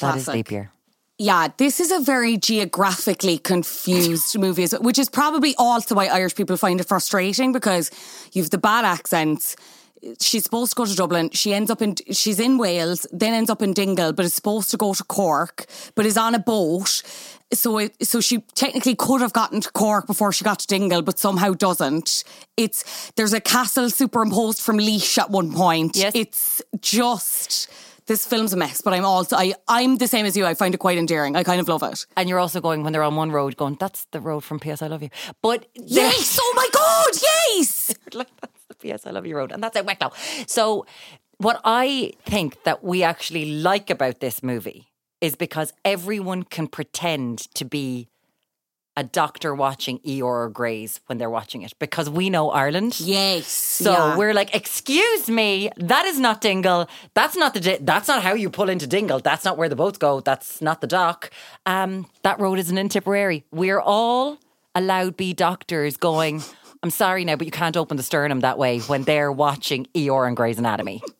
[0.00, 0.34] That is Classic.
[0.34, 0.72] leap year.
[1.20, 6.56] Yeah, this is a very geographically confused movie, which is probably also why Irish people
[6.56, 7.90] find it frustrating because
[8.32, 9.56] you've the bad accents.
[10.20, 11.30] She's supposed to go to Dublin.
[11.30, 14.70] She ends up in she's in Wales, then ends up in Dingle, but is supposed
[14.70, 17.02] to go to Cork, but is on a boat.
[17.52, 21.02] So it, so she technically could have gotten to Cork before she got to Dingle,
[21.02, 22.22] but somehow doesn't.
[22.56, 25.96] It's there's a castle superimposed from Laois at one point.
[25.96, 26.12] Yes.
[26.14, 27.68] It's just
[28.08, 30.44] this film's a mess, but I'm also I I'm the same as you.
[30.44, 31.36] I find it quite endearing.
[31.36, 32.06] I kind of love it.
[32.16, 34.82] And you're also going when they're on one road, going, "That's the road from PS
[34.82, 35.10] I Love You."
[35.42, 36.38] But Yes!
[36.40, 37.22] Oh my god!
[37.22, 37.94] Yes!
[38.14, 40.10] like that's the PS I Love You road, and that's at Wicklow.
[40.46, 40.86] So,
[41.36, 44.88] what I think that we actually like about this movie
[45.20, 48.08] is because everyone can pretend to be
[48.98, 52.98] a doctor watching Eeyore or Greys when they're watching it because we know Ireland.
[52.98, 53.46] Yes.
[53.46, 54.16] So yeah.
[54.16, 56.88] we're like, excuse me, that is not Dingle.
[57.14, 57.60] That's not the.
[57.60, 59.20] Di- that's not how you pull into Dingle.
[59.20, 60.18] That's not where the boats go.
[60.18, 61.30] That's not the dock.
[61.64, 63.44] Um, that road isn't in Tipperary.
[63.52, 64.38] We're all
[64.74, 66.42] allowed be doctors going.
[66.82, 70.26] I'm sorry now, but you can't open the sternum that way when they're watching Eeyore
[70.26, 71.00] and Grey's Anatomy.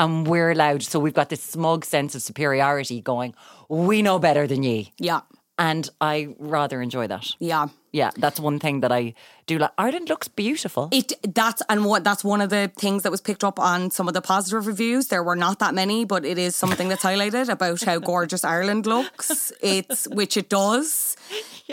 [0.00, 0.84] And we're allowed.
[0.84, 3.34] So we've got this smug sense of superiority going.
[3.68, 5.22] We know better than ye, Yeah.
[5.58, 7.34] And I rather enjoy that.
[7.38, 7.68] Yeah.
[7.90, 9.14] Yeah, that's one thing that I
[9.46, 9.70] do like.
[9.78, 10.90] Ireland looks beautiful.
[10.92, 14.08] It that's and what that's one of the things that was picked up on some
[14.08, 15.08] of the positive reviews.
[15.08, 18.86] There were not that many, but it is something that's highlighted about how gorgeous Ireland
[18.86, 19.52] looks.
[19.62, 21.16] It's which it does.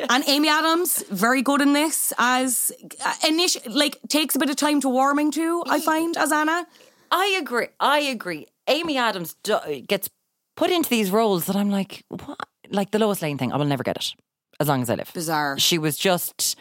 [0.09, 2.71] And Amy Adams, very good in this as
[3.03, 6.65] uh, initial like takes a bit of time to warming to, I find, as Anna.
[7.11, 7.67] I agree.
[7.79, 8.47] I agree.
[8.67, 10.09] Amy Adams do, gets
[10.55, 12.39] put into these roles that I'm like, what?
[12.69, 13.51] Like the Lois Lane thing.
[13.51, 14.13] I will never get it
[14.59, 15.11] as long as I live.
[15.13, 15.57] Bizarre.
[15.59, 16.57] She was just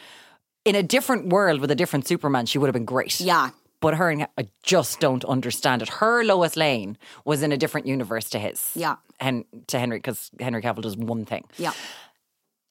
[0.65, 2.47] in a different world with a different Superman.
[2.47, 3.21] She would have been great.
[3.21, 3.51] Yeah.
[3.81, 5.89] But her, and I just don't understand it.
[5.89, 8.71] Her Lois Lane was in a different universe to his.
[8.75, 8.97] Yeah.
[9.21, 11.45] And to Henry, because Henry Cavill does one thing.
[11.59, 11.73] Yeah.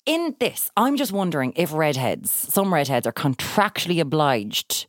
[0.05, 4.87] In this, I'm just wondering if redheads, some redheads, are contractually obliged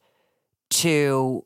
[0.70, 1.44] to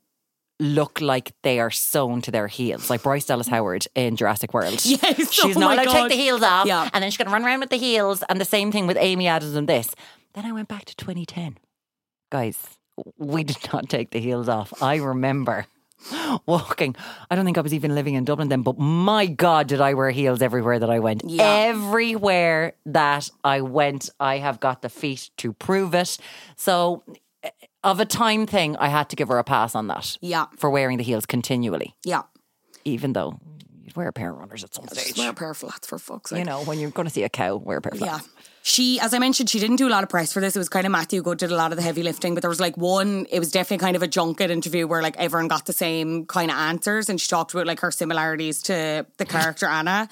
[0.61, 4.81] look like they are sewn to their heels, like Bryce Dallas Howard in Jurassic World.
[4.85, 6.89] Yes, she's oh not allowed to take the heels off, Yeah.
[6.93, 8.23] and then she's going to run around with the heels.
[8.29, 9.95] And the same thing with Amy Adams in this.
[10.35, 11.59] Then I went back to 2010,
[12.31, 12.79] guys.
[13.17, 14.83] We did not take the heels off.
[14.83, 15.67] I remember
[16.47, 16.97] walking.
[17.31, 19.95] I don't think I was even living in Dublin then, but my God, did I
[19.95, 21.23] wear heels everywhere that I went.
[21.25, 21.45] Yeah.
[21.45, 26.19] Everywhere that I went, I have got the feet to prove it.
[26.57, 27.03] So,
[27.85, 30.17] of a time thing, I had to give her a pass on that.
[30.21, 30.47] Yeah.
[30.57, 32.23] For wearing the heels continually, Yeah.
[32.85, 33.39] even though
[33.83, 35.19] you'd wear a pair of runners at some Just stage.
[35.19, 36.41] wear a pair of flats for fuck's sake.
[36.41, 38.19] You know, when you're going to see a cow, wear a pair of Yeah.
[38.69, 40.55] She, as I mentioned, she didn't do a lot of press for this.
[40.55, 42.51] It was kind of Matthew Goode did a lot of the heavy lifting, but there
[42.51, 45.65] was like one, it was definitely kind of a junket interview where like everyone got
[45.65, 49.65] the same kind of answers and she talked about like her similarities to the character
[49.65, 50.07] Anna.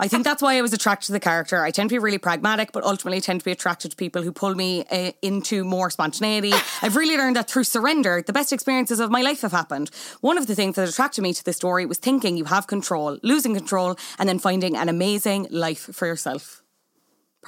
[0.00, 1.62] I think that's why I was attracted to the character.
[1.62, 4.32] I tend to be really pragmatic, but ultimately tend to be attracted to people who
[4.32, 6.54] pull me uh, into more spontaneity.
[6.80, 9.90] I've really learned that through surrender, the best experiences of my life have happened.
[10.22, 13.18] One of the things that attracted me to this story was thinking you have control,
[13.22, 16.62] losing control, and then finding an amazing life for yourself.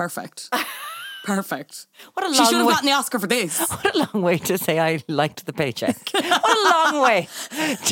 [0.01, 0.49] Perfect.
[1.25, 1.87] Perfect.
[2.15, 3.61] What a She long should have way- gotten the Oscar for this.
[3.71, 5.97] What a long way to say I liked the paycheck.
[6.15, 6.63] what a
[6.95, 7.29] long way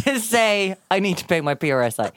[0.04, 2.10] to say I need to pay my PRSI.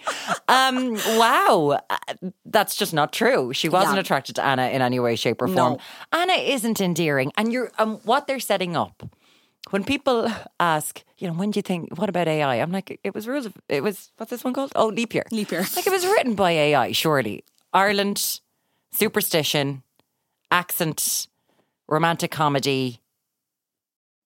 [0.47, 1.97] Um, wow, Uh,
[2.45, 3.51] that's just not true.
[3.53, 3.99] She wasn't Yeah.
[4.05, 5.73] attracted to Anna in any way, shape, or form.
[5.73, 5.79] No.
[6.21, 9.03] Anna isn't endearing, and you're um, what they're setting up.
[9.71, 11.81] When people ask, you know, when do you think?
[11.99, 12.55] What about AI?
[12.63, 13.45] I'm like, it was rules.
[13.45, 14.71] Of, it was what's this one called?
[14.75, 15.25] Oh, leap year.
[15.31, 15.65] Leap year.
[15.75, 16.93] Like it was written by AI.
[16.93, 18.39] Surely, Ireland,
[18.91, 19.83] superstition,
[20.49, 21.27] accent,
[21.87, 23.01] romantic comedy,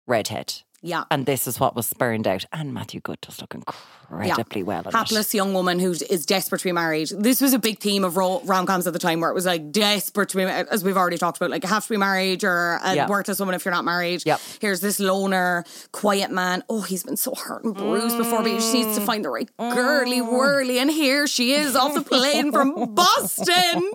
[0.07, 0.64] redhead.
[0.85, 1.05] Yeah.
[1.09, 2.45] And this is what was spurned out.
[2.53, 4.81] And Matthew Goode does look incredibly well.
[4.81, 4.93] in it.
[4.93, 7.09] Hapless young woman who is desperate to be married.
[7.17, 9.47] This was a big theme of ro- rom coms at the time where it was
[9.47, 12.43] like desperate to be, as we've already talked about, like have to be married.
[12.43, 13.07] You're a Yeah.
[13.07, 14.23] worthless woman if you're not married.
[14.27, 14.39] Yep.
[14.61, 16.63] Here's this loner, quiet man.
[16.69, 19.29] Oh, he's been so hurt and bruised before, but he just needs to find the
[19.29, 20.31] right girly mm.
[20.31, 20.77] whirly.
[20.77, 23.91] And here she is off the plane from Boston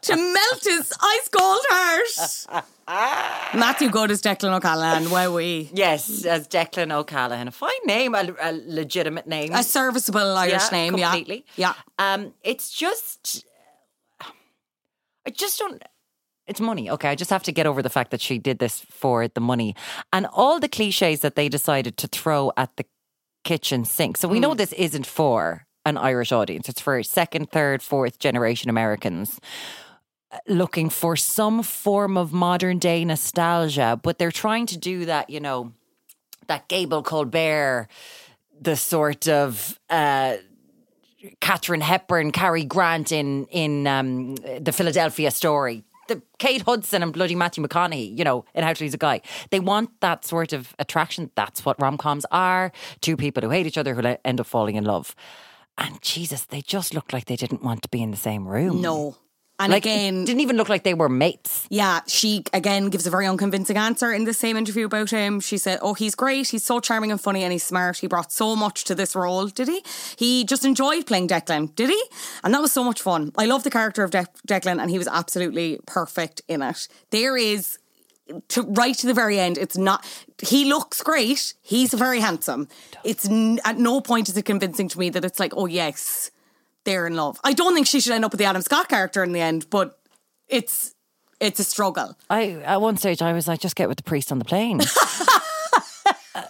[0.00, 2.64] to melt his ice cold heart.
[2.88, 5.10] Matthew Goode is Declan O'Callaghan.
[5.10, 5.70] Wow, we.
[5.72, 7.48] Yes, as Declan O'Callaghan.
[7.48, 9.52] A fine name, a, a legitimate name.
[9.52, 11.44] A serviceable Irish yeah, name, completely.
[11.56, 11.74] yeah.
[11.98, 12.14] Yeah.
[12.14, 13.44] Um, it's just,
[15.26, 15.82] I just don't.
[16.46, 16.88] It's money.
[16.88, 19.40] Okay, I just have to get over the fact that she did this for the
[19.40, 19.74] money
[20.12, 22.84] and all the cliches that they decided to throw at the
[23.42, 24.16] kitchen sink.
[24.16, 26.68] So we know this isn't for an Irish audience.
[26.68, 29.40] It's for second, third, fourth generation Americans
[30.46, 35.40] looking for some form of modern day nostalgia, but they're trying to do that, you
[35.40, 35.72] know,
[36.46, 37.88] that Gable Colbert,
[38.60, 40.36] the sort of uh,
[41.40, 45.84] Katharine Hepburn, Cary Grant in in um, the Philadelphia story.
[46.08, 49.22] The Kate Hudson and bloody Matthew McConaughey, you know, in How to Lose a Guy.
[49.50, 51.32] They want that sort of attraction.
[51.34, 52.70] That's what rom coms are.
[53.00, 55.16] Two people who hate each other who end up falling in love.
[55.76, 58.80] And Jesus, they just looked like they didn't want to be in the same room.
[58.80, 59.16] No.
[59.58, 61.66] And like again, didn't even look like they were mates.
[61.70, 65.40] Yeah, she again gives a very unconvincing answer in the same interview about him.
[65.40, 66.48] She said, Oh, he's great.
[66.48, 67.96] He's so charming and funny and he's smart.
[67.98, 69.82] He brought so much to this role, did he?
[70.16, 72.02] He just enjoyed playing Declan, did he?
[72.44, 73.32] And that was so much fun.
[73.38, 76.86] I love the character of De- Declan and he was absolutely perfect in it.
[77.10, 77.78] There is.
[78.48, 80.04] To right to the very end, it's not.
[80.42, 81.54] He looks great.
[81.62, 82.66] He's very handsome.
[83.04, 86.32] It's n- at no point is it convincing to me that it's like, oh yes,
[86.86, 87.38] they're in love.
[87.44, 89.68] I don't think she should end up with the Adam Scott character in the end,
[89.68, 89.98] but
[90.48, 90.94] it's
[91.38, 92.16] it's a struggle.
[92.30, 94.80] I at one stage I was like, just get with the priest on the plane.
[96.34, 96.42] Uh,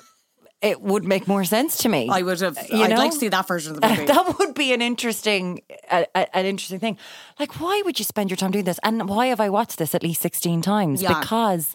[0.62, 2.08] it would make more sense to me.
[2.10, 2.58] I would have.
[2.70, 2.96] You I'd know?
[2.96, 4.04] like to see that version of the movie.
[4.06, 6.98] that would be an interesting, an interesting thing.
[7.38, 8.80] Like, why would you spend your time doing this?
[8.82, 11.02] And why have I watched this at least sixteen times?
[11.02, 11.20] Yeah.
[11.20, 11.74] Because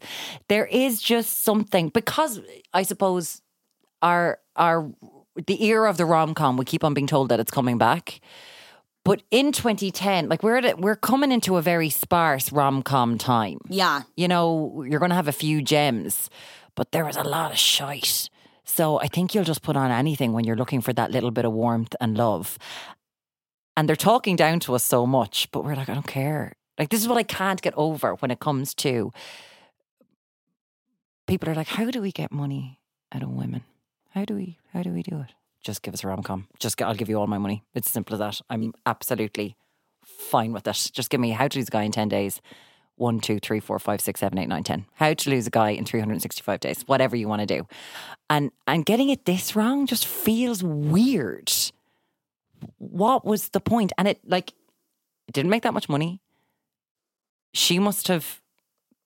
[0.50, 1.90] there is just something.
[1.90, 2.42] Because
[2.74, 3.42] I suppose
[4.02, 4.92] our our
[5.48, 8.20] the era of the rom com, we keep on being told that it's coming back.
[9.04, 13.18] But in 2010, like we're at a, we're coming into a very sparse rom com
[13.18, 13.58] time.
[13.68, 16.30] yeah, You know, you're going to have a few gems,
[16.76, 18.30] but there was a lot of shite.
[18.64, 21.46] So I think you'll just put on anything when you're looking for that little bit
[21.46, 22.58] of warmth and love.
[23.76, 26.54] And they're talking down to us so much, but we're like, I don't care.
[26.78, 29.12] Like, this is what I can't get over when it comes to
[31.28, 32.80] people are like, how do we get money
[33.12, 33.64] out of women?
[34.12, 35.34] How do we, how do we do it?
[35.64, 36.48] Just give us a rom com.
[36.60, 37.64] Just, I'll give you all my money.
[37.74, 38.42] It's as simple as that.
[38.50, 39.56] I'm absolutely
[40.04, 40.92] fine with it.
[40.94, 42.42] Just give me how to lose a guy in 10 days.
[42.96, 44.86] One, two, three, four, five, six, seven, eight, nine, ten.
[44.94, 46.84] How to lose a guy in 365 days.
[46.86, 47.66] Whatever you want to do.
[48.30, 51.52] And and getting it this wrong just feels weird.
[52.78, 53.92] What was the point?
[53.98, 54.54] And it like
[55.28, 56.22] it didn't make that much money.
[57.54, 58.40] She must have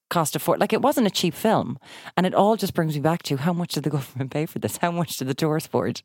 [0.10, 1.80] cost a fort like it wasn't a cheap film.
[2.18, 4.60] And it all just brings me back to how much did the government pay for
[4.60, 4.78] this?
[4.78, 6.02] How much did the tourist board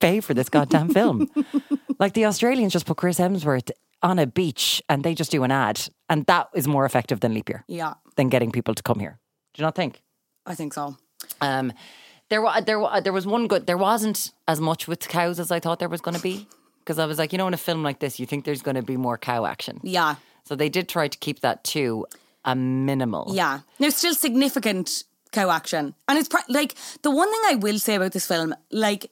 [0.00, 1.28] pay for this goddamn film?
[1.98, 3.70] like the Australians just put Chris Hemsworth
[4.02, 5.88] on a beach and they just do an ad.
[6.08, 9.18] And that is more effective than leap year, yeah, than getting people to come here.
[9.54, 10.02] Do you not think?
[10.44, 10.96] I think so.
[11.40, 11.72] Um,
[12.28, 13.66] there was there wa- there was one good.
[13.66, 16.46] There wasn't as much with cows as I thought there was going to be
[16.80, 18.74] because I was like, you know, in a film like this, you think there's going
[18.76, 19.80] to be more cow action.
[19.82, 22.06] Yeah, So they did try to keep that to
[22.44, 23.32] a minimal.
[23.34, 23.60] yeah.
[23.80, 27.94] Now, still significant cow action, and it's pr- like the one thing I will say
[27.96, 29.10] about this film, like.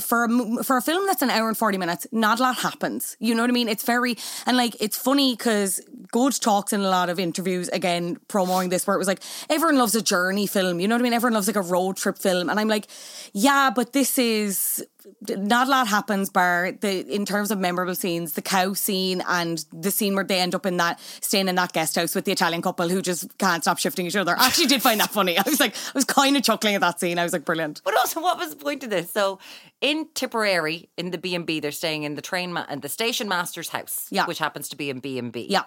[0.00, 3.16] For a, for a film that's an hour and 40 minutes, not a lot happens.
[3.20, 3.68] You know what I mean?
[3.68, 5.80] It's very, and like, it's funny because
[6.12, 9.76] Goode talks in a lot of interviews, again, promoting this, where it was like, everyone
[9.76, 10.80] loves a journey film.
[10.80, 11.12] You know what I mean?
[11.12, 12.48] Everyone loves like a road trip film.
[12.48, 12.86] And I'm like,
[13.32, 14.84] yeah, but this is,
[15.28, 19.64] not a lot happens bar the in terms of memorable scenes the cow scene and
[19.72, 22.32] the scene where they end up in that staying in that guest house with the
[22.32, 25.38] Italian couple who just can't stop shifting each other I actually did find that funny
[25.38, 27.82] I was like I was kind of chuckling at that scene I was like brilliant
[27.84, 29.10] But also, what was the point of this?
[29.12, 29.38] So,
[29.80, 32.88] in Tipperary, in the B and B, they're staying in the train ma- and the
[32.88, 34.26] station master's house, Yeah.
[34.26, 35.46] which happens to be in B and B.
[35.48, 35.64] yeah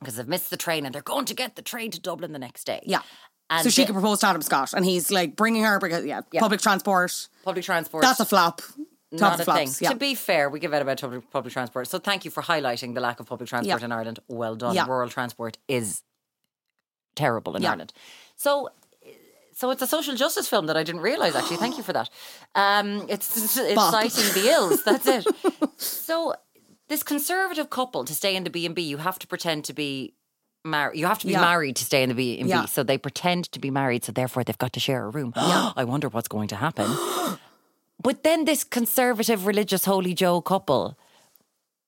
[0.00, 2.38] because they've missed the train and they're going to get the train to Dublin the
[2.38, 2.80] next day.
[2.84, 3.02] yeah
[3.50, 6.04] and so she the- can propose to Adam Scott and he's like bringing her because
[6.04, 8.02] yeah, public transport public transport.
[8.02, 8.76] that's a flop top
[9.20, 9.86] not a flops thing.
[9.86, 11.86] yeah To be fair, we give out about public, public transport.
[11.88, 13.84] So thank you for highlighting the lack of public transport Yeah.
[13.84, 14.20] in Ireland.
[14.28, 14.74] Well done.
[14.74, 14.86] Yeah.
[14.86, 16.02] Rural transport is
[17.14, 17.70] terrible in Yeah.
[17.72, 17.92] Ireland.
[18.36, 18.70] So
[19.54, 21.58] so it's a social justice film that I didn't realise actually.
[21.58, 22.08] Thank you for that.
[22.54, 24.82] Um, it's it's citing the ills.
[24.88, 25.26] That's it.
[25.76, 26.34] so
[26.88, 29.72] this conservative couple to stay in the B and B, you have to pretend to
[29.74, 30.14] be
[30.64, 30.98] married.
[30.98, 31.40] You have to be Yeah.
[31.40, 32.66] married to stay in the B and B.
[32.66, 35.32] So they pretend to be married, so therefore they've got to share a room.
[35.36, 36.86] I wonder what's going to happen.
[38.02, 40.96] but then this conservative, religious, holy Joe couple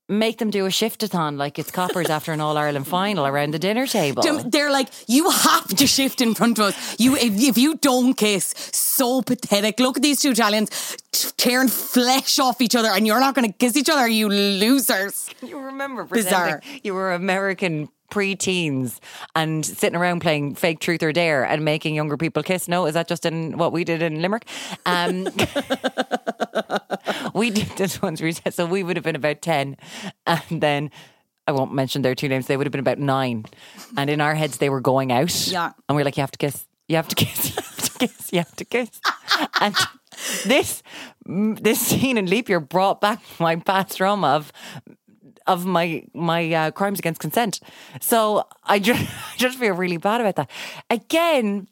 [0.06, 3.58] make them do a shiftathon like it's coppers after an All Ireland final around the
[3.58, 4.22] dinner table.
[4.22, 6.96] They're like, you have to shift in front of us.
[7.00, 9.80] You, if, if you don't kiss, so pathetic.
[9.80, 10.96] Look at these two Italians
[11.38, 15.30] tearing flesh off each other, and you're not going to kiss each other, you losers.
[15.42, 16.60] You remember Bizarre.
[16.82, 19.00] you were American pre-teens
[19.34, 22.68] and sitting around playing fake truth or dare and making younger people kiss.
[22.68, 24.46] No, is that just in what we did in Limerick?
[24.86, 25.24] Um,
[27.34, 28.22] we did this once.
[28.52, 29.76] So we would have been about ten,
[30.26, 30.90] and then.
[31.46, 32.46] I won't mention their two names.
[32.46, 33.44] They would have been about nine,
[33.98, 35.46] and in our heads they were going out.
[35.46, 35.72] Yeah.
[35.86, 36.66] and we are like, "You have to kiss.
[36.88, 37.54] You have to kiss.
[37.58, 38.32] You have to kiss.
[38.32, 38.98] You have to kiss."
[39.60, 39.76] and
[40.46, 40.82] this
[41.26, 44.52] this scene in Leap Year brought back my past trauma of
[45.46, 47.60] of my my uh, crimes against consent.
[48.00, 49.02] So I just
[49.34, 50.50] I just feel really bad about that.
[50.90, 51.68] Again,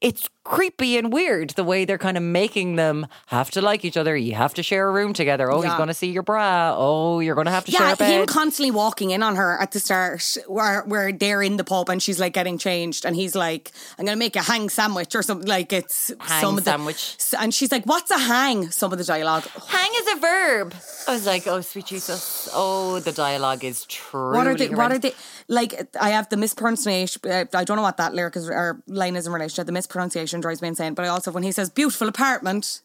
[0.00, 3.96] it's creepy and weird the way they're kind of making them have to like each
[3.96, 4.16] other.
[4.16, 5.50] You have to share a room together.
[5.50, 5.76] Oh, he's Yeah.
[5.76, 6.74] going to see your bra.
[6.76, 8.20] Oh, you're going to have to share Yeah, a bed.
[8.20, 11.88] him constantly walking in on her at the start, where where they're in the pub
[11.90, 15.22] and she's like getting changed, and he's like, "I'm gonna make a hang sandwich or
[15.22, 17.16] something." Like it's Hang some of the, sandwich.
[17.38, 19.44] And she's like, "What's a hang?" Some of the dialogue.
[19.68, 20.74] Hang is a verb.
[21.08, 22.48] I was like, oh, sweet Jesus.
[22.54, 24.32] Oh, the dialogue is true.
[24.34, 24.68] What are they?
[24.68, 25.12] What are they?
[25.48, 27.22] Like, I have the mispronunciation.
[27.30, 29.64] Uh, I don't know what that lyric is or line is in relation to.
[29.64, 30.94] The mispronunciation drives me insane.
[30.94, 32.82] But I also, when he says "beautiful apartment,"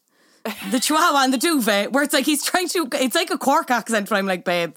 [0.70, 2.88] the Chihuahua and the duvet, where it's like he's trying to.
[2.94, 4.74] It's like a Cork accent, but I'm like, babe,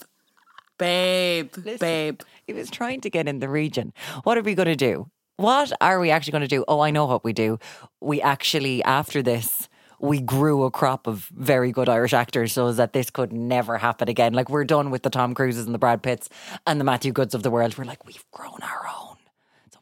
[0.77, 2.21] babe, babe.
[2.45, 3.93] He was trying to get in the region.
[4.23, 5.09] What are we going to do?
[5.37, 6.63] What are we actually going to do?
[6.67, 7.59] Oh, I know what we do.
[7.99, 9.67] We actually, after this,
[9.99, 14.07] we grew a crop of very good Irish actors so that this could never happen
[14.07, 14.33] again.
[14.33, 16.29] Like, we're done with the Tom Cruises and the Brad Pitts
[16.67, 17.77] and the Matthew Goodes of the world.
[17.77, 19.14] We're like, we've grown our own.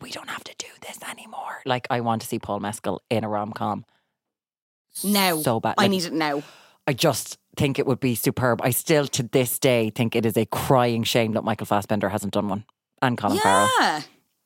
[0.04, 1.62] We don't have to do this anymore.
[1.66, 3.86] Like, I want to see Paul Mescal in a rom com.
[5.04, 5.76] Now, So bad.
[5.78, 6.43] I need it now.
[6.86, 8.62] I just think it would be superb.
[8.62, 12.34] I still, to this day, think it is a crying shame that Michael Fassbender hasn't
[12.34, 12.66] done one.
[13.01, 13.70] And Colin Farrell.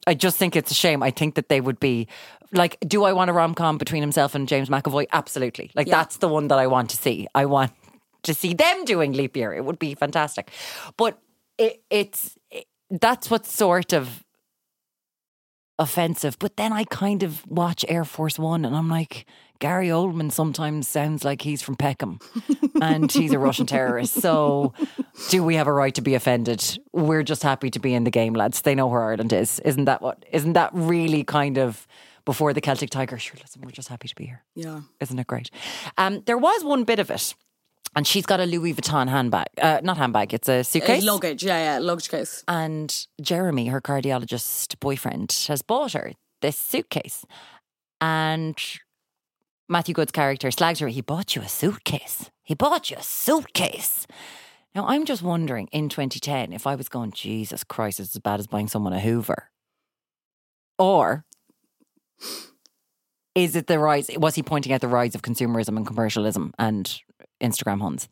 [0.05, 1.03] I just think it's a shame.
[1.03, 2.08] I think that they would be
[2.53, 5.08] like, do I want a rom com between himself and James McAvoy?
[5.12, 5.72] Absolutely.
[5.76, 5.95] Like, Yeah.
[5.97, 7.28] that's the one that I want to see.
[7.36, 7.72] I want
[8.24, 9.53] to see them doing leap year.
[9.53, 10.49] It would be fantastic.
[10.95, 11.20] But
[11.58, 14.24] it, it's it, that's what sort of
[15.80, 16.38] offensive.
[16.39, 19.25] But then I kind of watch Air Force One and I'm like,
[19.59, 22.19] Gary Oldman sometimes sounds like he's from Peckham
[22.82, 24.13] and he's a Russian terrorist.
[24.21, 24.73] So,
[25.30, 26.63] do we have a right to be offended?
[26.93, 28.61] We're just happy to be in the game, lads.
[28.61, 29.59] They know where Ireland is.
[29.61, 30.25] Isn't that what?
[30.32, 31.88] Isn't that really kind of
[32.25, 33.17] before the Celtic Tiger?
[33.17, 34.43] Sure, listen, we're just happy to be here.
[34.53, 34.82] Yeah.
[34.99, 35.49] Isn't it great?
[35.97, 37.34] Um, there was one bit of it,
[37.98, 39.48] and she's got a Louis Vuitton handbag.
[39.60, 41.04] Uh, not handbag, it's a Uh, suitcase.
[41.04, 41.43] luggage.
[41.43, 41.80] Yeah, yeah.
[41.80, 42.43] Luggage case.
[42.48, 47.26] and Jeremy, her cardiologist boyfriend, has bought her this suitcase.
[48.00, 48.56] And
[49.68, 50.88] Matthew Goode's character slags her.
[50.89, 52.30] He bought you a suitcase.
[52.43, 54.06] He bought you a suitcase.
[54.76, 58.39] Now, I'm just wondering in 2010 if I was going, Jesus Christ, it's as bad
[58.39, 59.50] as buying someone a Hoover.
[60.78, 61.26] Or
[63.34, 64.10] is it the rise?
[64.18, 67.00] Was he pointing out the rise of consumerism and commercialism and
[67.41, 68.07] Instagram huns?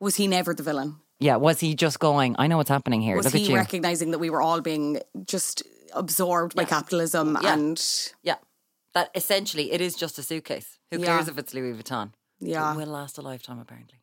[0.00, 0.96] Was he never the villain?
[1.18, 3.16] Yeah, was he just going, I know what's happening here.
[3.16, 3.56] Was Look he at you.
[3.56, 5.62] recognizing that we were all being just
[5.92, 7.52] absorbed by capitalism Yeah.
[7.52, 8.36] and Yeah.
[8.94, 10.78] That essentially it is just a suitcase.
[10.90, 11.06] Who Yeah.
[11.06, 12.12] cares if it's Louis Vuitton?
[12.40, 12.72] Yeah.
[12.72, 13.98] It will last a lifetime apparently.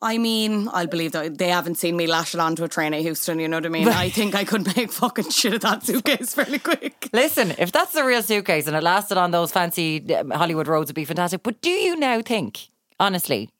[0.00, 3.02] I mean, I'll believe that they haven't seen me lash it onto a train at
[3.02, 3.88] Heuston, you know what I mean?
[4.06, 7.08] I think I could make fucking shit of that suitcase fairly quick.
[7.12, 10.86] Listen, if that's the real suitcase and it lasted on those fancy um, Hollywood roads,
[10.86, 11.42] it'd be fantastic.
[11.42, 12.68] But do you now think,
[13.00, 13.50] honestly,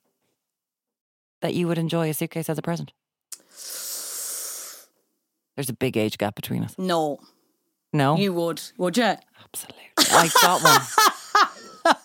[1.41, 2.91] that you would enjoy a suitcase as a present?
[5.55, 6.75] There's a big age gap between us.
[6.77, 7.19] No,
[7.91, 9.03] No, you would, would you?
[9.43, 9.83] absolutely.
[9.97, 10.81] I got one.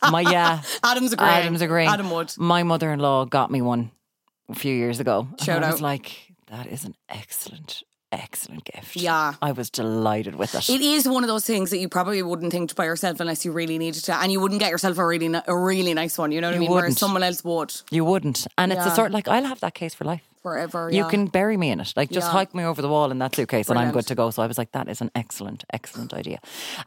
[0.13, 1.33] My yeah, Adam's agreeing.
[1.33, 1.89] Adam's agreeing.
[1.89, 2.33] Adam would.
[2.39, 3.91] My mother-in-law got me one
[4.49, 5.29] a few years ago.
[5.31, 5.83] and Shout I was out.
[5.83, 7.83] like, that is an excellent,
[8.15, 8.97] excellent gift.
[8.97, 9.35] Yeah.
[9.43, 10.69] I was delighted with it.
[10.71, 13.45] It is one of those things that you probably wouldn't think to buy yourself unless
[13.45, 16.19] you really needed to, and you wouldn't get yourself a really ni- a really nice
[16.19, 16.33] one.
[16.33, 16.71] You know what I mean?
[16.71, 16.99] Wouldn't.
[16.99, 20.05] someone else would you wouldn't, and it's a sort like I'll have that case for
[20.05, 20.23] life.
[20.45, 20.91] Forever.
[20.93, 21.09] You yeah.
[21.15, 21.91] can bury me in it.
[21.97, 22.33] Like just Yeah.
[22.39, 24.31] hike me over the wall in that suitcase and I'm good to go.
[24.31, 26.39] So I was like, that is an excellent, excellent idea.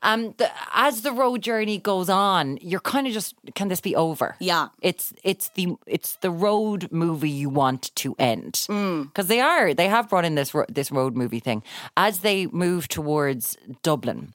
[0.04, 3.96] Um, the, as the road journey goes on, you're kind of just, can this be
[3.96, 4.36] over?
[4.40, 4.68] Yeah.
[4.82, 9.06] It's it's the it's the road movie you want to end Mm.
[9.10, 11.64] because they are they have brought in this ro- this road movie thing
[11.96, 14.34] as they move towards Dublin.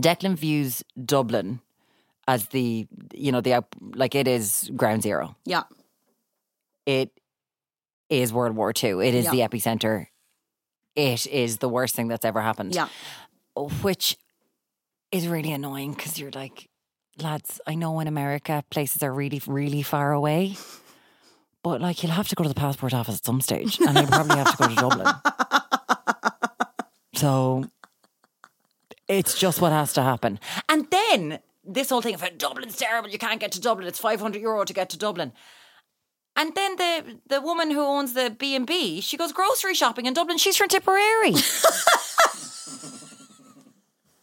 [0.00, 0.82] Declan views
[1.14, 1.60] Dublin
[2.26, 3.64] as the you know the
[3.94, 5.62] like it is ground zero Yeah.
[6.86, 7.10] it
[8.08, 9.00] is World War Two.
[9.00, 9.30] It is Yeah.
[9.32, 10.06] the epicenter.
[10.94, 12.74] it is the worst thing that's ever happened.
[12.74, 12.88] Yeah.
[13.82, 14.16] Which
[15.12, 16.68] is really annoying because you're like,
[17.20, 20.56] lads, I know in America places are really, really far away.
[21.62, 24.06] But like you'll have to go to the passport office at some stage and you'll
[24.06, 25.06] probably have to go to Dublin.
[27.14, 27.64] So
[29.08, 30.38] it's just what has to happen.
[30.68, 34.40] And then this whole thing of Dublin's terrible, you can't get to Dublin, it's 500
[34.40, 35.32] euro to get to Dublin.
[36.36, 40.06] And then the the woman who owns the B and B, she goes grocery shopping
[40.06, 40.38] in Dublin.
[40.38, 41.32] She's from Tipperary.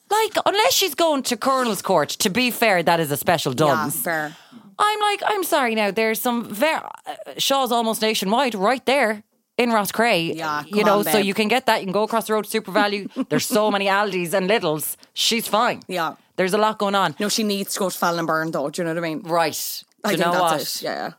[0.09, 3.57] like, unless she's going to Colonel's Court, to be fair, that is a special Yeah,
[3.65, 3.99] Dunnes.
[4.01, 4.35] fair.
[4.77, 5.91] I'm like, I'm sorry now.
[5.91, 6.89] There's some very uh,
[7.37, 9.23] Shaw's almost nationwide right there
[9.57, 10.35] in Roscrea.
[10.35, 11.81] Yeah, you know, on, so you can get that.
[11.81, 13.29] You can go across the road to SuperValu.
[13.29, 14.97] There's so many Aldis and Lidls.
[15.13, 15.81] She's fine.
[15.87, 16.15] Yeah.
[16.35, 17.15] There's a lot going on.
[17.19, 18.69] No, she needs to go to Fallon & Byrne though.
[18.69, 19.21] Do you know what I mean?
[19.21, 19.83] Right.
[20.03, 20.81] I Do you think know that's what?
[20.81, 20.85] it.
[20.85, 21.11] Yeah.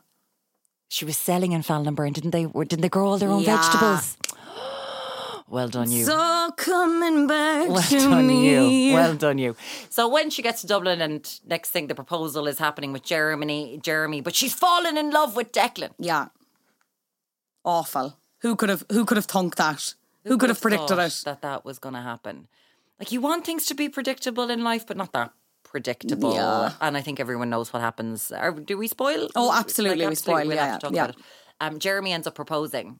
[0.87, 2.45] She was selling in Fallon & Byrne, didn't they?
[2.45, 3.57] Didn't they grow all their own Yeah.
[3.61, 4.17] vegetables?
[5.47, 6.05] Well done, you.
[6.05, 8.87] So coming back well to done, me.
[8.89, 8.93] you.
[8.95, 9.55] Well done, you.
[9.91, 13.79] So when she gets to Dublin, and next thing, the proposal is happening with Jeremy,
[13.83, 15.91] Jeremy, but she's fallen in love with Declan.
[15.99, 16.29] yeah.
[17.63, 18.17] Awful.
[18.41, 18.83] Who could have?
[18.91, 19.93] Who could have thunk that?
[20.25, 21.21] Who, could have predicted it?
[21.25, 22.47] that that was going to happen?
[22.99, 25.31] Like you want things to be predictable in life, but not that
[25.75, 26.33] predictable.
[26.33, 26.71] Yeah.
[26.79, 28.31] And I think everyone knows what happens.
[28.31, 29.27] Or do we spoil?
[29.35, 31.03] Oh, absolutely, we spoil, We'll yeah, have to talk yeah.
[31.05, 31.21] about it.
[31.59, 32.99] Um, Jeremy ends up proposing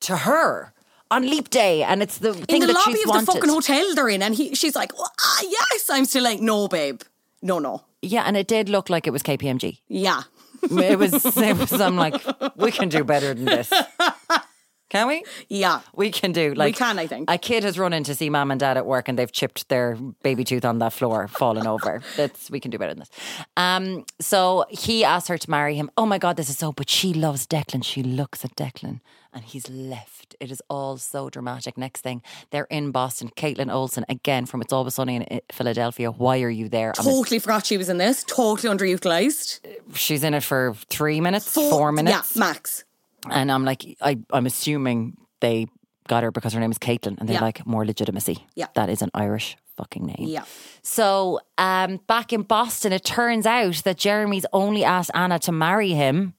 [0.00, 0.72] to her
[1.10, 3.26] on Leap Day, and it's the in the lobby of wanted.
[3.28, 6.66] the fucking hotel they're in, and he, she's like, "Ah, yes." I'm still like, "No,
[6.68, 7.02] babe,
[7.42, 9.78] no, no, Yeah, and it did look like it was KPMG.
[9.88, 10.22] yeah."
[10.62, 11.12] It was.
[11.36, 11.72] It was.
[11.80, 12.14] I'm like,
[12.56, 13.72] we can do better than this.
[14.90, 15.24] Can we?
[15.48, 15.80] Yeah.
[15.94, 17.30] We can do like We can, I think.
[17.30, 19.68] A kid has run in to see mom and dad at work and they've chipped
[19.68, 22.02] their baby tooth on that floor, fallen over.
[22.16, 23.10] That's we can do better than this.
[23.56, 25.90] Um, so he asked her to marry him.
[25.96, 26.72] Oh my god, this is so.
[26.72, 27.84] But she loves Declan.
[27.84, 29.00] She looks at Declan
[29.32, 30.34] and he's left.
[30.40, 31.78] It is all so dramatic.
[31.78, 32.20] Next thing,
[32.50, 33.30] they're in Boston.
[33.36, 36.10] Kaitlin Olson again from It's Always Sunny in uh, Philadelphia.
[36.10, 36.92] Why are you there?
[36.98, 38.24] I'm a- Totally forgot she was in this.
[38.24, 39.60] Totally underutilized.
[39.94, 42.34] she's in it for three minutes, four minutes.
[42.34, 42.84] Yeah, max.
[43.28, 45.66] And I'm like, I, I'm assuming they
[46.08, 47.40] got her because her name is Kaitlin and they're Yeah.
[47.42, 48.46] like, more legitimacy.
[48.54, 48.66] Yeah.
[48.74, 50.16] That is an Irish fucking name.
[50.28, 50.44] Yeah.
[50.82, 55.90] So um, back in Boston, it turns out that Jeremy's only asked Anna to marry
[55.92, 56.34] him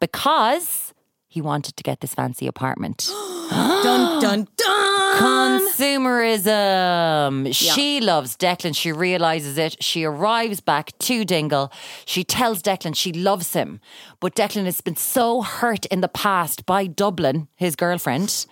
[0.00, 0.92] because
[1.28, 3.08] he wanted to get this fancy apartment.
[3.50, 4.83] Dun dun dun.
[5.18, 7.54] Consumerism.
[7.54, 8.76] She loves Declan.
[8.76, 9.82] She realizes it.
[9.82, 11.72] She arrives back to Dingle.
[12.04, 13.80] She tells Declan she loves him.
[14.20, 18.46] But Declan has been so hurt in the past by Dublin, his girlfriend,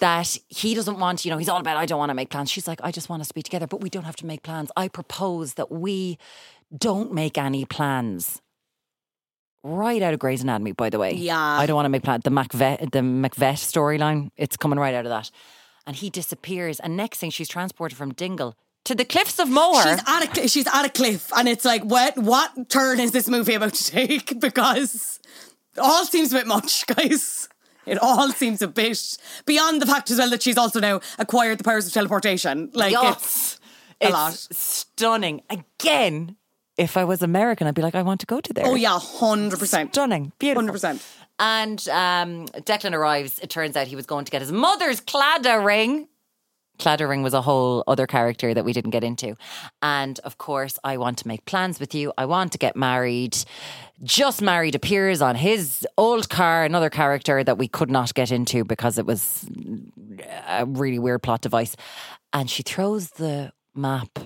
[0.00, 2.50] that he doesn't want, you know, he's all about, I don't want to make plans.
[2.50, 4.42] She's like, I just want us to be together, but we don't have to make
[4.42, 4.70] plans.
[4.76, 6.18] I propose that we
[6.76, 8.40] don't make any plans.
[9.64, 11.14] Right out of Grey's Anatomy, by the way.
[11.14, 11.38] Yeah.
[11.38, 12.24] I don't want to make plans.
[12.24, 15.30] The Macbeth, the Macbeth storyline, it's coming right out of that.
[15.86, 16.78] And he disappears.
[16.80, 18.54] And next thing, she's transported from Dingle
[18.84, 19.82] to the cliffs of Moher.
[19.82, 23.10] She's at a cl- she's at a cliff, and it's like, what what turn is
[23.12, 24.40] this movie about to take?
[24.40, 25.20] Because
[25.74, 27.48] it all seems a bit much, guys.
[27.86, 31.58] It all seems a bit beyond the fact as well that she's also now acquired
[31.58, 32.70] the powers of teleportation.
[32.74, 33.58] Like Yes.
[34.00, 34.32] it's a lot.
[34.34, 35.42] stunning.
[35.50, 36.36] Again,
[36.76, 38.66] if I was American, I'd be like, I want to go to there.
[38.66, 40.32] Oh yeah, hundred percent, Stunning.
[40.38, 40.62] Beautiful.
[40.62, 41.06] hundred percent.
[41.38, 43.38] And um, Declan arrives.
[43.40, 46.08] It turns out he was going to get his mother's Claddagh ring.
[46.78, 49.34] Claddagh ring was a whole other character that we didn't get into.
[49.82, 52.12] And of course, I want to make plans with you.
[52.16, 53.36] I want to get married.
[54.02, 58.64] Just married appears on his old car, another character that we could not get into
[58.64, 59.46] because it was
[60.48, 61.76] a really weird plot device.
[62.32, 64.18] And she throws the map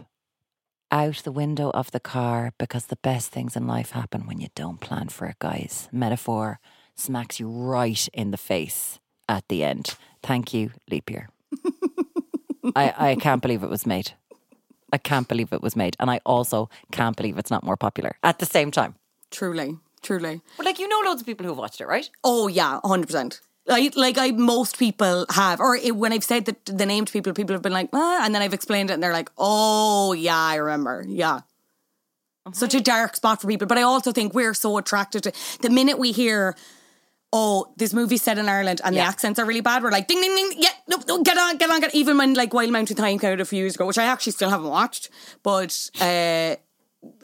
[0.97, 4.49] out the window of the car because the best things in life happen when you
[4.55, 5.89] don't plan for it, guys.
[5.93, 6.59] Metaphor
[6.95, 9.97] smacks you right in the face at the end.
[10.23, 11.29] Thank you, leap year.
[12.75, 14.13] I, I can't believe it was made.
[14.91, 15.97] I can't believe it was made.
[16.01, 18.95] And I also can't believe it's not more popular at the same time.
[19.31, 20.41] Truly, truly.
[20.57, 22.09] But like, you know, loads of people who've watched it, right?
[22.25, 23.41] Oh, yeah, 100%.
[23.69, 27.13] Like, like I most people have, or it, when I've said that the name to
[27.13, 30.13] people, people have been like, ah, and then I've explained it, and they're like, "Oh
[30.13, 31.41] yeah, I remember, yeah."
[32.47, 32.57] Okay.
[32.57, 35.71] Such a dark spot for people, but I also think we're so attracted to the
[35.71, 36.55] minute we hear,
[37.33, 39.03] "Oh, this movie's set in Ireland and yeah.
[39.03, 41.57] the accents are really bad," we're like, "Ding ding ding, yeah, no, no, get on,
[41.57, 41.97] get on, get." On.
[41.97, 44.33] Even when like Wild Mountain Thyme came out a few years ago, which I actually
[44.33, 45.11] still haven't watched,
[45.43, 45.91] but.
[46.01, 46.57] uh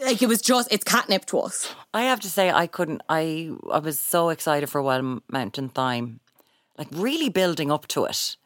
[0.01, 1.75] like it was just it's catnip to us.
[1.93, 6.21] I have to say I couldn't I I was so excited for Wild Mountain Thyme
[6.79, 8.37] like really building up to it.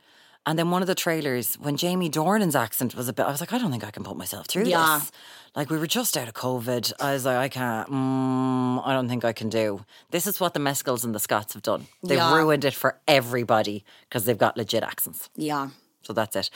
[0.49, 3.41] And then one of the trailers, when Jamie Dornan's accent was a bit, I was
[3.41, 4.99] like, I don't think I can put myself through Yeah.
[5.01, 5.11] this.
[5.57, 6.93] Like we were just out of COVID.
[7.01, 7.89] I was like, I can't.
[7.91, 9.85] Mm, I don't think I can do.
[10.11, 11.87] This is what the Mescals and the Scots have done.
[12.03, 12.37] They've Yeah.
[12.37, 15.29] ruined it for everybody because they've got legit accents.
[15.35, 15.70] Yeah.
[16.03, 16.51] So that's it.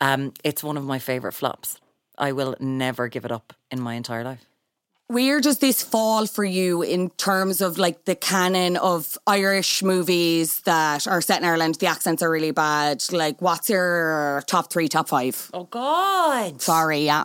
[0.00, 1.80] Um, it's one of my favorite flops.
[2.16, 4.44] I will never give it up in my entire life.
[5.08, 10.60] Where does this fall for you in terms of like the canon of Irish movies
[10.62, 11.74] that are set in Ireland?
[11.74, 13.04] The accents are really bad.
[13.12, 15.50] Like, what's your top three, top five?
[15.52, 16.62] Oh God!
[16.62, 17.24] Sorry, yeah,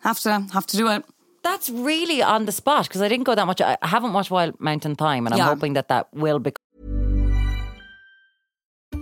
[0.00, 1.04] have to have to do it.
[1.42, 3.60] That's really on the spot because I didn't go that much.
[3.60, 5.46] I I haven't watched Wild Mountain Thyme, and I'm Yeah.
[5.46, 6.60] hoping that that will become.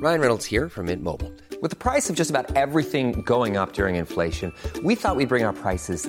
[0.01, 1.31] Ryan Reynolds here from Mint Mobile.
[1.61, 4.51] With the price of just about everything going up during inflation,
[4.83, 6.09] we thought we'd bring our prices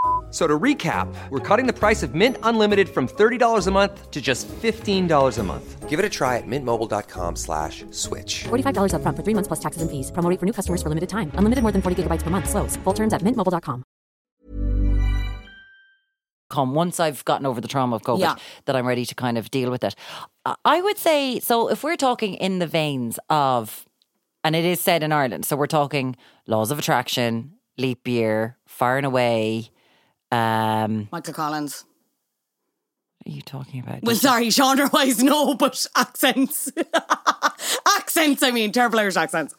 [0.31, 4.09] F- So to recap, we're cutting the price of Mint Unlimited from $30 a month
[4.11, 5.89] to just $15 a month.
[5.89, 8.45] Give it a try at mintmobile.com slash switch.
[8.47, 10.09] $45 upfront for three months plus taxes and fees.
[10.11, 11.31] Promo rate for new customers for limited time.
[11.35, 12.47] Unlimited more than 40 gigabytes per month.
[12.49, 12.77] Slows.
[12.85, 13.83] Full terms at mintmobile.com.
[16.49, 18.35] come once I've gotten over the trauma of COVID Yeah.
[18.65, 19.95] that I'm ready to kind of deal with it.
[20.45, 23.85] I- I would say so if we're talking in the veins of
[24.43, 26.15] and it is said in Ireland, so we're talking
[26.47, 29.69] laws of attraction, leap year, far and away.
[30.31, 31.83] Um Michael Collins.
[33.23, 34.03] what are you talking about?
[34.03, 36.71] Well, sorry, genre wise, no, but accents.
[37.97, 39.53] accents, I mean, terrible Irish accents.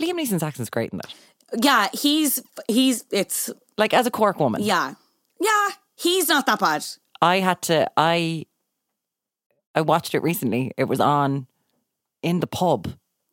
[0.00, 1.14] Liam Neeson's accent's great in that.
[1.62, 4.62] Yeah, he's, he's, it's, Like as a Cork woman.
[4.62, 4.94] yeah.
[5.40, 6.84] Yeah, he's not that bad.
[7.22, 8.44] I had to I
[9.74, 10.72] I watched it recently.
[10.76, 11.46] It was on
[12.22, 12.88] in the pub.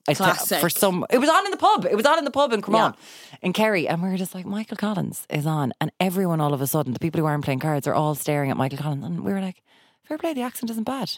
[0.07, 0.59] I Classic.
[0.59, 1.85] for some it was on in the pub.
[1.85, 3.37] It was on in the pub in Cremon Yeah.
[3.41, 3.87] in Kerry.
[3.87, 5.73] And we were just like, Michael Collins is on.
[5.81, 8.49] And everyone all of a sudden, the people who aren't playing cards are all staring
[8.49, 9.03] at Michael Collins.
[9.05, 9.61] And we were like,
[10.03, 11.11] fair play, the accent isn't bad.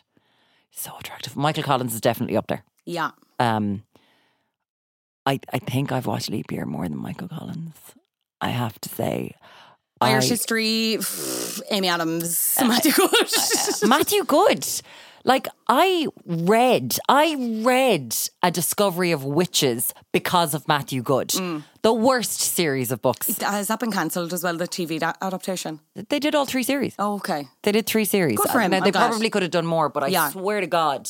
[0.71, 1.35] So attractive.
[1.35, 2.63] Michael Collins is definitely up there.
[2.85, 3.11] Yeah.
[3.39, 3.83] Um
[5.25, 7.75] I I think I've watched Leap Year more than Michael Collins.
[8.41, 9.35] I have to say.
[10.01, 10.97] Irish I- history,
[11.71, 13.09] Amy Adams, Matthew Goode.
[13.89, 14.65] Matthew Goode.
[15.29, 21.27] Like I read, I read a discovery of witches because of Matthew Goode.
[21.29, 21.63] Mm.
[21.83, 23.37] The worst series of books.
[23.39, 25.81] Has that been cancelled as well, the TV da- adaptation?
[26.09, 26.95] They did all three series.
[26.97, 27.47] Oh, okay.
[27.61, 28.37] They did three series.
[28.39, 29.09] Good for him, Now, they glad.
[29.09, 30.29] probably could have done more, but I Yeah.
[30.31, 31.07] swear to God,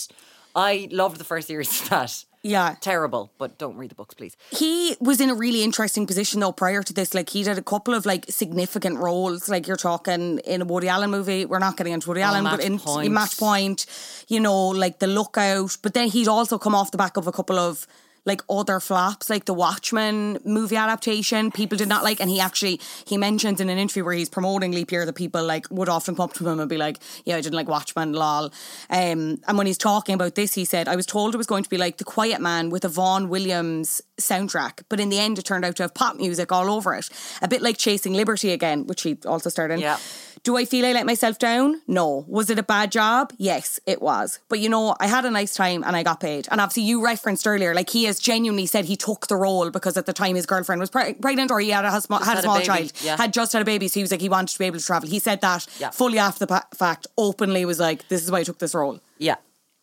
[0.54, 2.26] I loved the first series of that.
[2.42, 2.76] Yeah.
[2.80, 4.38] Terrible, but don't read the books, please.
[4.52, 7.14] He was in a really interesting position though prior to this.
[7.14, 9.50] Like he did a couple of like significant roles.
[9.50, 11.46] Like you're talking in a Woody Allen movie.
[11.46, 13.08] We're not getting into Woody oh, Allen, but in, Point.
[13.08, 13.86] in Match Point,
[14.30, 15.78] you know, like The Lookout.
[15.82, 17.86] But then he'd also come off the back of a couple of
[18.30, 21.52] like other flops, like the Watchmen movie adaptation.
[21.52, 24.72] People did not like, and he actually he mentions in an interview where he's promoting
[24.72, 27.36] Leap Year that people like would often come up to him and be like, "Yeah,
[27.36, 28.52] I didn't like Watchmen, lol."
[28.90, 31.64] Um, and when he's talking about this, he said, "I was told it was going
[31.64, 35.40] to be like The Quiet Man with a Vaughan Williams soundtrack, but in the end,
[35.40, 37.10] it turned out to have pop music all over it,
[37.42, 39.98] a bit like Chasing Liberty again, which he also starred in." Yeah.
[40.44, 41.82] Do I feel I let myself down?
[41.88, 42.24] No.
[42.28, 43.34] Was it a bad job?
[43.38, 44.40] Yes, it was.
[44.48, 46.48] But you know, I had a nice time and I got paid.
[46.52, 49.98] And obviously, you referenced earlier, like he has genuinely said he took the role because
[49.98, 52.38] at the time his girlfriend was pre- pregnant or he had a, had a had
[52.38, 53.18] a small baby, child, yeah.
[53.18, 53.88] had just had a baby.
[53.88, 55.10] So he was like, he wanted to be able to travel.
[55.10, 55.90] He said that Yeah.
[55.92, 59.00] fully after the pa- fact, openly was like, this is why I took this role.
[59.18, 59.36] Yeah.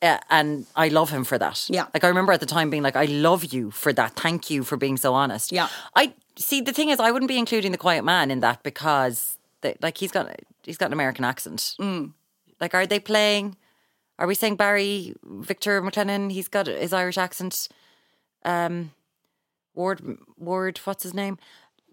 [0.03, 1.67] Uh, and I love him for that.
[1.69, 1.87] Yeah.
[1.95, 4.15] Like I remember at the time being like, I love you for that.
[4.15, 5.53] Thank you for being so honest.
[5.53, 5.69] Yeah.
[5.95, 9.36] I see the thing is I wouldn't be including the quiet man in that because
[9.67, 10.29] they, like he's got
[10.63, 11.75] he's got an American accent.
[11.81, 12.13] Mm.
[12.61, 13.57] Like are they playing
[14.19, 17.69] are we saying Barry Victor McLaglen, he's got his Irish accent.
[18.45, 18.93] Um
[19.75, 20.01] Ward
[20.39, 21.39] Ward, what's his name?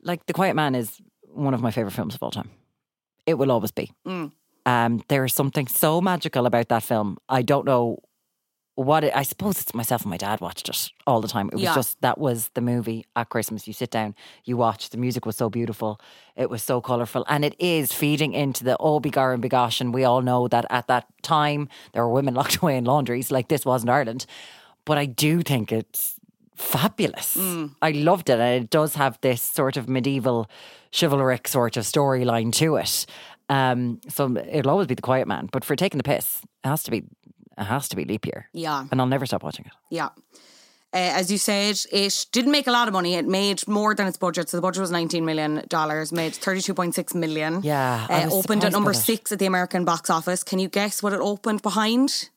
[0.04, 2.52] Like The Quiet Man is one of my favourite films of all time.
[3.26, 3.92] It will always be.
[4.66, 7.18] Um, there is something so magical about that film.
[7.28, 8.00] I don't know
[8.76, 11.48] what it, I suppose it's myself and my dad watched it all the time.
[11.50, 11.76] It was Yeah.
[11.76, 13.68] just that was the movie at Christmas.
[13.68, 14.16] You sit down,
[14.46, 14.90] you watch.
[14.90, 16.00] The music was so beautiful.
[16.36, 19.80] It was so colourful, and it is feeding into the oh begar and begosh.
[19.80, 23.30] And we all know that at that time there were women locked away in laundries.
[23.32, 24.26] Like this wasn't Ireland,
[24.86, 26.16] but I do think it's
[26.56, 27.38] fabulous.
[27.82, 30.50] I loved it, and it does have this sort of medieval
[30.92, 33.06] chivalric sort of storyline to it.
[33.50, 36.82] Um, so it'll always be the quiet man, but for taking the piss, it has
[36.84, 37.04] to be
[37.58, 38.50] it has to be leap year.
[38.54, 38.86] Yeah.
[38.92, 39.72] and I'll never stop watching it.
[39.90, 40.10] Yeah.
[40.96, 43.16] Uh, as you said, it didn't make a lot of money.
[43.16, 44.50] It made more than its budget.
[44.50, 47.62] So the budget was $19 million, made 32.6 million.
[47.64, 50.44] Yeah, I Uh, opened at number six at the American box office.
[50.44, 52.30] Can you guess what it opened behind?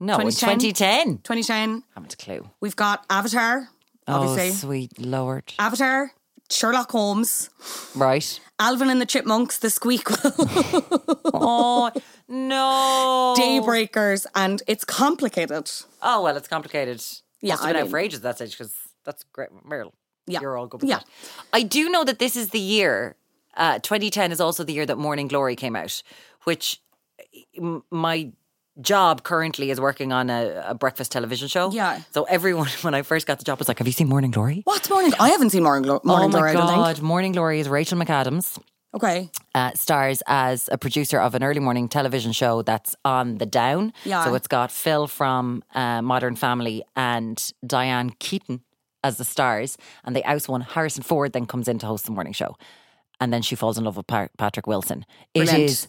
[0.00, 1.18] No, in 2010?
[1.18, 1.18] 2010.
[1.22, 1.82] 2010.
[1.94, 2.50] haven't a clue.
[2.60, 3.68] We've got Avatar,
[4.08, 4.48] obviously.
[4.50, 5.54] Oh, sweet lord.
[5.58, 6.10] Avatar,
[6.50, 7.50] Sherlock Holmes,
[7.94, 8.40] Right.
[8.58, 11.90] Alvin and the Chipmunks, The Squeakquel, Oh,
[12.28, 13.34] no.
[13.38, 15.70] Daybreakers, and it's complicated.
[16.02, 17.02] Oh, well, it's complicated.
[17.42, 19.50] Yeah, Must have been out mean- for ages at that stage because that's great.
[19.68, 19.92] Meryl,
[20.26, 20.40] Yeah.
[20.40, 20.98] you're all good with Yeah.
[20.98, 21.06] that.
[21.52, 23.16] I do know that this is the year,
[23.56, 26.02] uh, 2010 is also the year that Morning Glory came out,
[26.44, 26.80] which
[27.56, 28.32] m- my
[28.80, 31.70] job currently is working on a, a breakfast television show.
[31.70, 32.00] Yeah.
[32.12, 34.62] So everyone, when I first got the job, was like, Have you seen Morning Glory?
[34.64, 35.12] What's Morning?
[35.18, 37.02] I haven't seen Morning, Glo- Morning oh my Glory, I don't God.
[37.02, 38.58] Morning Glory is Rachel McAdams.
[38.94, 39.30] Okay.
[39.54, 43.92] uh, stars as a producer of an early morning television show that's on the down.
[44.04, 44.24] Yeah.
[44.24, 48.62] So it's got Phil from uh, Modern Family and Diane Keaton
[49.04, 49.76] as the stars.
[50.04, 52.56] And they one, Harrison Ford, then comes in to host the morning show.
[53.20, 55.04] And then she falls in love with Pa- Patrick Wilson.
[55.34, 55.70] It Brilliant.
[55.70, 55.88] is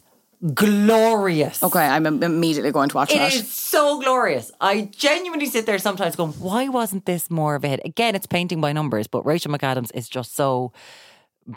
[0.53, 1.63] glorious.
[1.63, 4.51] Okay, I'm im- immediately going to watch It It is so glorious.
[4.61, 7.81] I genuinely sit there sometimes going, why wasn't this more of a hit?
[7.85, 10.71] Again, it's painting by numbers, but Rachel McAdams is just so.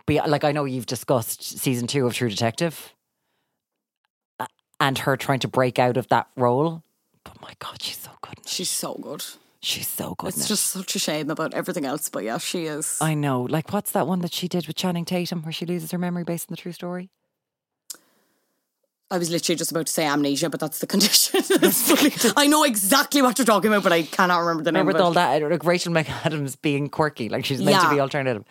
[0.06, 2.94] Be- like, I know you've discussed season two of True Detective
[4.38, 4.46] uh,
[4.78, 6.82] and her trying to break out of that role.
[7.24, 8.38] But my God, she's so good.
[8.46, 9.24] She's so good.
[9.62, 10.28] She's so good.
[10.28, 12.96] It's just such a shame about everything else, but yeah, she is.
[13.00, 13.42] I know.
[13.42, 16.24] Like, what's that one that she did with Channing Tatum where she loses her memory
[16.24, 17.10] based on the true story?
[19.10, 21.40] I was literally just about to say amnesia, but that's the condition.
[21.60, 24.98] That's I know exactly what you're talking about, but I cannot remember the name Remember
[24.98, 25.18] of it.
[25.18, 25.42] all that?
[25.50, 28.44] Like Rachel McAdams being quirky, like she's meant to be alternative.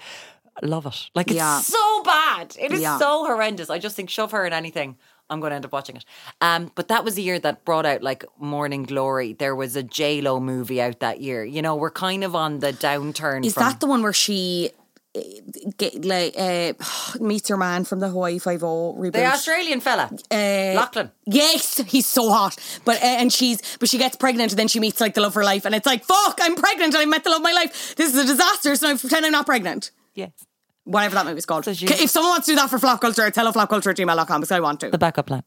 [0.62, 1.10] I love it.
[1.16, 1.62] Like it's Yeah.
[1.62, 2.56] so bad.
[2.60, 2.98] It is Yeah.
[3.00, 3.70] so horrendous.
[3.70, 4.98] I just think shove her in anything.
[5.30, 6.04] I'm going to end up watching it.
[6.42, 9.34] Um, but that was the year that brought out like Morning Glory.
[9.34, 11.46] There was a J Lo movie out that year.
[11.46, 13.46] You know, we're kind of on the downturn.
[13.46, 14.72] Is from, that the one where she
[15.78, 16.74] get, like uh,
[17.20, 19.14] meets her man from the Hawaii Five O reboot?
[19.14, 21.12] the Australian fella, Uh, Lachlan?
[21.26, 22.56] Yes, he's so hot.
[22.86, 25.32] But uh, and she's but she gets pregnant and then she meets like the love
[25.32, 27.44] of her life and it's like fuck, I'm pregnant and I met the love of
[27.44, 27.96] my life.
[27.96, 28.76] This is a disaster.
[28.76, 29.92] So I pretend I'm not pregnant.
[30.16, 30.32] Yes,
[30.86, 31.66] Whatever that movie's called.
[31.66, 34.42] So she- if someone wants to do that for flop culture, tell flopculture at gmail.com
[34.42, 34.90] because I want to.
[34.90, 35.44] the backup plan.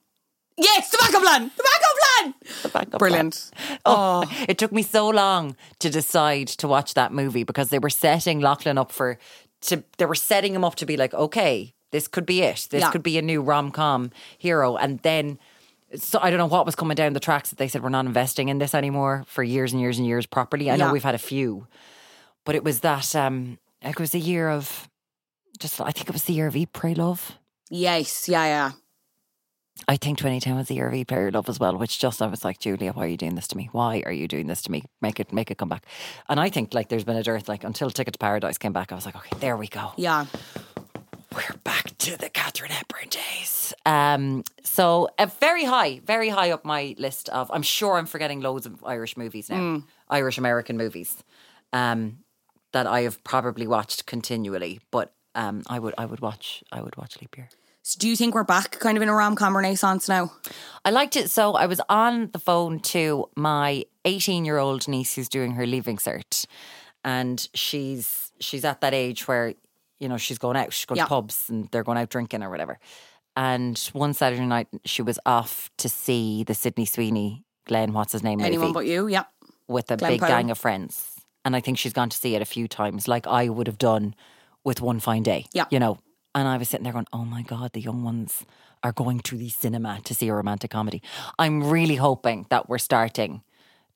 [0.59, 1.51] yes, the backup plan.
[1.57, 2.35] The backup plan.
[2.63, 2.99] The backup plan.
[2.99, 3.51] Brilliant.
[3.85, 7.91] Oh, it took me so long to decide to watch that movie because they were
[7.91, 9.19] setting Lachlan up for
[9.63, 12.69] to they were setting him up to be like, okay, this could be it.
[12.71, 12.91] This Yeah.
[12.91, 14.77] could be a new rom com hero.
[14.77, 15.39] And then
[15.97, 18.07] so I don't know what was coming down the tracks that they said we're not
[18.07, 20.71] investing in this anymore for years and years and years properly.
[20.71, 20.93] I know Yeah.
[20.93, 21.67] we've had a few.
[22.45, 24.89] But it was that um it was a year of
[25.59, 27.39] just I think it was the year of Eat Pray Love.
[27.71, 28.71] Yes, yeah, yeah.
[29.89, 32.27] I think 2010 was the year of Eat Pray Love as well, which just I
[32.27, 33.69] was like, Julia, why are you doing this to me?
[33.73, 34.85] Why are you doing this to me?
[35.01, 35.87] Make it make it come back.
[36.29, 38.93] And I think like there's been a dearth like until Ticket to Paradise came back,
[38.93, 39.93] I was like, okay, there we go.
[39.97, 40.27] Yeah.
[41.35, 43.73] We're back to the Katharine Hepburn days.
[43.87, 47.51] Um, so a very high, very high up my list of.
[47.51, 51.25] I'm sure I'm forgetting loads of Irish movies now, Irish American movies,
[51.73, 52.19] um,
[52.73, 54.81] that I have probably watched continually.
[54.91, 57.49] But um, I would, I would watch, I would watch Leap Year.
[57.85, 60.33] So do you think we're back kind of in a rom com renaissance now?
[60.85, 61.31] I liked it.
[61.31, 65.67] So I was on the phone to my 18 year old niece who's doing her
[65.67, 66.47] leaving cert,
[67.05, 69.55] and she's she's at that age where
[69.99, 71.05] you know she's going out, she's going Yeah.
[71.05, 72.79] to pubs, and they're going out drinking or whatever.
[73.35, 78.23] And one Saturday night, she was off to see the Sydney Sweeney, Glen, what's his
[78.23, 79.09] name, Anyone movie but you?
[79.09, 79.25] Yeah.
[79.69, 80.29] with a Glen big Powell.
[80.31, 81.09] gang of friends.
[81.45, 83.79] And I think she's gone to see it a few times, like I would have
[83.79, 84.15] done
[84.65, 85.47] with One Fine Day.
[85.53, 85.65] Yeah.
[85.71, 85.99] You know,
[86.35, 88.45] and I was sitting there going, oh my God, the young ones
[88.83, 91.03] are going to the cinema to see a romantic comedy.
[91.39, 93.43] I'm really hoping that we're starting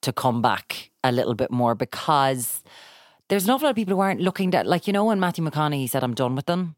[0.02, 2.62] to come back a little bit more because
[3.28, 5.44] there's an awful lot of people who aren't looking at, like, you know, when Matthew
[5.44, 6.76] McConaughey said, I'm done with them.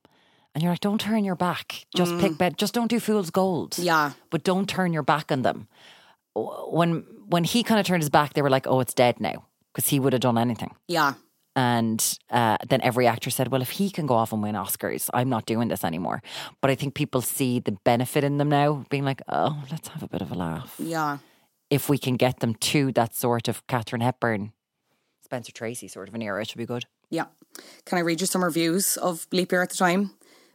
[0.55, 1.87] And you're like, don't turn your back.
[1.95, 2.57] Just pick bed.
[2.57, 3.73] Just don't do fool's gold.
[3.73, 3.85] Mm.
[3.85, 4.13] Yeah.
[4.31, 5.69] But don't turn your back on them.
[6.35, 9.45] When when he kind of turned his back, they were like, oh, it's dead now
[9.73, 10.75] because he would have done anything.
[10.89, 11.15] Yeah.
[11.57, 15.11] And uh, then every actor said, well, if he can go off and win Oscars,
[15.12, 16.22] I'm not doing this anymore.
[16.61, 20.03] But I think people see the benefit in them now, being like, oh, let's have
[20.03, 20.76] a bit of a laugh.
[20.78, 21.18] Yeah.
[21.68, 24.53] If we can get them to that sort of Katharine Hepburn,
[25.24, 26.84] Spencer Tracy sort of an era, it should be good.
[27.11, 27.26] Yeah.
[27.84, 30.12] Can I read you some reviews of Leap Year at the time?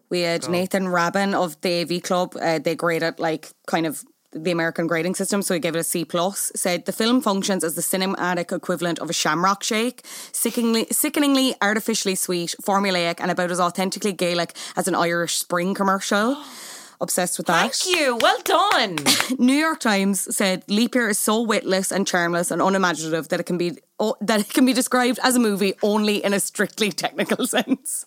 [0.10, 2.36] We had Nathan Rabin of the AV Club.
[2.40, 4.04] Uh, they graded like kind of
[4.36, 6.52] the American grading system, so he gave it a C plus.
[6.56, 12.16] Said the film functions as the cinematic equivalent of a Shamrock Shake, sickeningly, sickeningly artificially
[12.16, 16.38] sweet, formulaic, and about as authentically Gaelic as an Irish Spring commercial.
[17.02, 17.74] Obsessed with that.
[17.74, 18.16] Thank you.
[18.16, 18.98] Well done.
[19.38, 23.46] New York Times said Leap Year is so witless and charmless and unimaginative that it
[23.46, 26.92] can be oh, that it can be described as a movie only in a strictly
[26.92, 28.06] technical sense.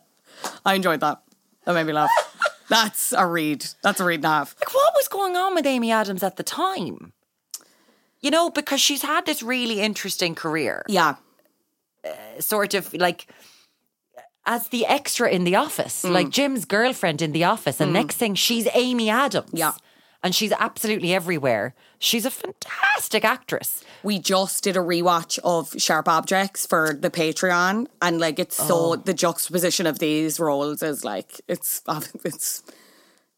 [0.66, 1.22] I enjoyed that.
[1.64, 2.10] That made me laugh.
[2.68, 3.64] That's a read.
[3.82, 4.54] That's a read and a half.
[4.60, 7.12] Like, what was going on with Amy Adams at the time?
[8.20, 10.84] You know, because she's had this really interesting career.
[10.88, 11.16] Yeah.
[12.40, 13.26] Sort of like
[14.46, 16.12] as the extra in the office, Mm.
[16.12, 17.80] like Jim's girlfriend in the office.
[17.80, 19.50] And next thing, she's Amy Adams.
[19.52, 19.72] Yeah.
[20.22, 21.74] And she's absolutely everywhere.
[21.98, 23.84] She's a fantastic actress.
[24.04, 28.66] We just did a rewatch of Sharp Objects for the Patreon, and like it's Oh.
[28.94, 31.82] so the juxtaposition of these roles is like it's
[32.24, 32.62] it's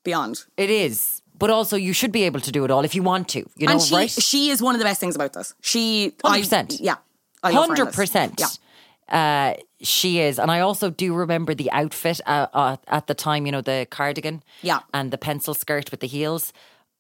[0.04, 0.44] beyond.
[0.56, 1.22] It is.
[1.38, 3.66] But also, you should be able to do it all if you want to, you
[3.66, 4.11] know, and she right?
[4.11, 5.54] she is one of the best things about this.
[5.62, 6.76] She 100%.
[6.80, 6.96] yeah,
[7.42, 8.34] I love her in Hundred percent.
[8.38, 8.48] Yeah.
[9.08, 13.46] Uh, she is, and I also do remember the outfit uh, uh, at the time.
[13.46, 14.80] You know, the cardigan, Yeah.
[14.92, 16.52] and the pencil skirt with the heels.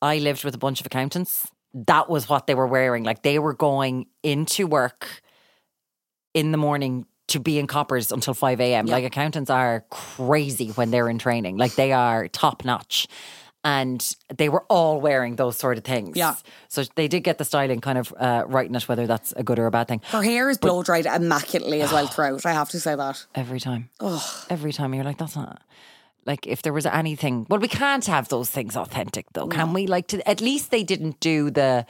[0.02, 1.50] I lived with a bunch of accountants.
[1.74, 3.04] That was what they were wearing.
[3.04, 5.22] Like they were going into work
[6.34, 8.86] in the morning to be in coppers until five a.m.
[8.86, 11.56] Like accountants are crazy when they're in training.
[11.58, 13.06] Like they are top notch.
[13.62, 16.16] And they were all wearing those sort of things.
[16.16, 16.36] Yeah.
[16.68, 19.42] So they did get the styling kind of uh, right in it, whether that's a
[19.42, 20.00] good or a bad thing.
[20.04, 22.46] Her hair is blow dried immaculately as well throughout.
[22.46, 23.26] I have to say that.
[23.34, 23.90] Every time.
[24.48, 25.60] Every time you're like, that's not
[26.26, 27.46] like if there was anything.
[27.48, 29.86] Well, we can't have those things authentic though, can we?
[29.86, 31.86] Like to at least they didn't do the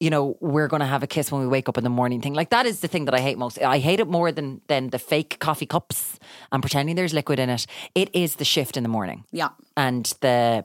[0.00, 2.34] you know, we're gonna have a kiss when we wake up in the morning thing.
[2.34, 3.62] Like that is the thing that I hate most.
[3.62, 6.18] I hate it more than than the fake coffee cups
[6.50, 7.66] and pretending there's liquid in it.
[7.94, 9.24] It is the shift in the morning.
[9.30, 9.50] Yeah.
[9.76, 10.64] And the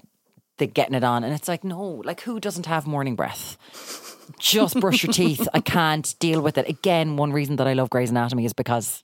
[0.57, 1.23] the getting it on.
[1.23, 3.57] And it's like, no, like who doesn't have morning breath?
[4.39, 5.47] Just brush your teeth.
[5.53, 6.67] I can't deal with it.
[6.67, 9.03] Again, one reason that I love Grey's Anatomy is because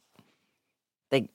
[1.11, 1.29] they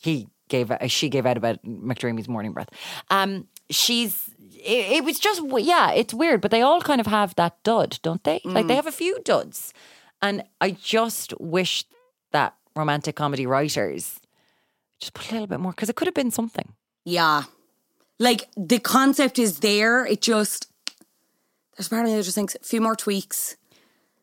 [0.00, 2.70] he gave she gave out about McDreamy's morning breath.
[3.10, 7.34] Um, she's it, it was just yeah, it's weird, but they all kind of have
[7.36, 8.40] that dud, don't they?
[8.44, 9.72] Like they have a few duds,
[10.20, 11.84] and I just wish
[12.32, 14.20] that romantic comedy writers
[15.00, 16.72] just put a little bit more because it could have been something.
[17.04, 17.44] Yeah.
[18.18, 20.04] Like the concept is there.
[20.04, 20.70] It just
[21.76, 23.56] there's part of me that just thinks a few more tweaks.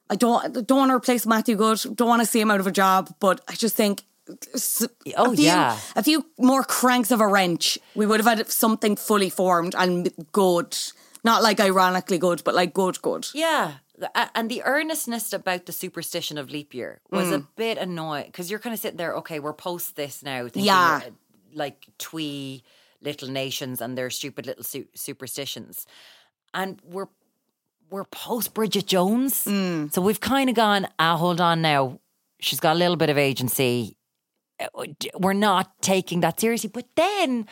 [0.09, 1.95] I don't don't want to replace Matthew Goode.
[1.95, 4.03] Don't want to see him out of a job, but I just think
[5.17, 5.77] Oh, a few, yeah.
[5.95, 7.77] a few more cranks of a wrench.
[7.95, 10.75] We would have had something fully formed and good.
[11.23, 13.27] Not like ironically good, but like good, good.
[13.33, 13.73] Yeah.
[14.33, 18.59] And the earnestness about the superstition of leap year was a bit annoying because you're
[18.59, 20.43] kind of sitting there, okay, we're post this now.
[20.43, 21.01] Thinking Yeah.
[21.05, 21.09] uh,
[21.53, 22.63] Like twee
[23.01, 25.85] little nations and their stupid little su- superstitions.
[26.53, 27.07] And we're
[27.89, 29.35] we're post Bridget Jones.
[29.93, 31.99] So we've kind of gone, ah, hold on now.
[32.39, 33.95] She's got a little bit of agency.
[34.59, 34.85] Uh,
[35.15, 36.69] We're not taking that seriously.
[36.73, 37.47] But then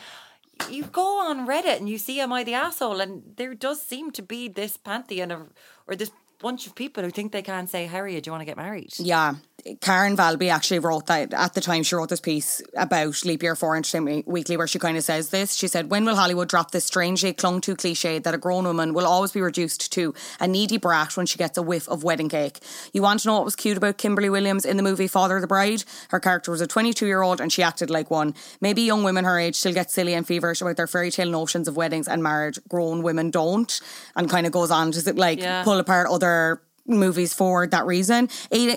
[0.70, 3.00] you go on Reddit and you see Am I the Asshole?
[3.00, 5.52] And there does seem to be this pantheon of,
[5.86, 8.46] or this bunch of people who think they can say, Harriet, do you want to
[8.46, 8.92] get married?
[8.98, 9.34] Yeah.
[9.80, 13.56] Karen Valby actually wrote that at the time she wrote this piece about Leap Year
[13.56, 15.54] 4 Entertainment Weekly where she kind of says this.
[15.54, 18.92] She said, When will Hollywood drop this strangely clung to cliche that a grown woman
[18.92, 22.28] will always be reduced to a needy brat when she gets a whiff of wedding
[22.28, 22.60] cake?
[22.92, 25.40] You want to know what was cute about Kimberly Williams in the movie Father of
[25.40, 25.84] the Bride?
[26.10, 28.34] Her character was a 22 year old and she acted like one.
[28.60, 31.68] Maybe young women her age still get silly and feverish about their fairy tale notions
[31.68, 32.58] of weddings and marriage.
[32.68, 33.80] Grown women don't.
[34.14, 35.64] And kind of goes on to like Yeah.
[35.64, 38.28] pull apart other movies for that reason.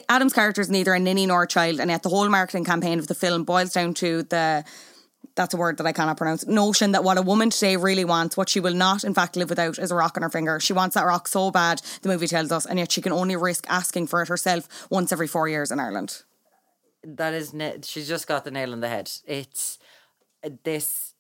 [0.10, 3.00] Adam's character is neither a ninny nor a child, and yet the whole marketing campaign
[3.00, 4.64] of the film boils down to the
[5.36, 6.46] that's a word that I cannot pronounce.
[6.48, 9.50] Notion that what a woman today really wants, what she will not, in fact, live
[9.50, 10.60] without, is a rock on her finger.
[10.60, 13.36] She wants that rock so bad, the movie tells us, and yet she can only
[13.36, 16.24] risk asking for it herself once every four years in Ireland.
[17.04, 17.54] That is,
[17.84, 19.12] she's just got the nail on the head.
[19.26, 19.78] It's
[20.44, 21.14] uh, this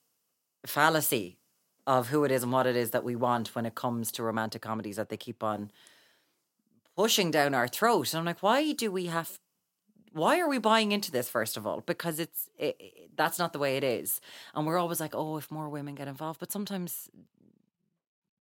[0.65, 1.37] fallacy
[1.85, 4.23] of who it is and what it is that we want when it comes to
[4.23, 5.71] romantic comedies that they keep on
[6.97, 8.13] pushing down our throat.
[8.13, 9.39] And I'm like, why do we have?
[10.11, 11.29] Why are we buying into this?
[11.29, 14.21] First of all, because it's it, it- that's not the way it is,
[14.53, 17.09] and we're always like, oh, if more women get involved, but sometimes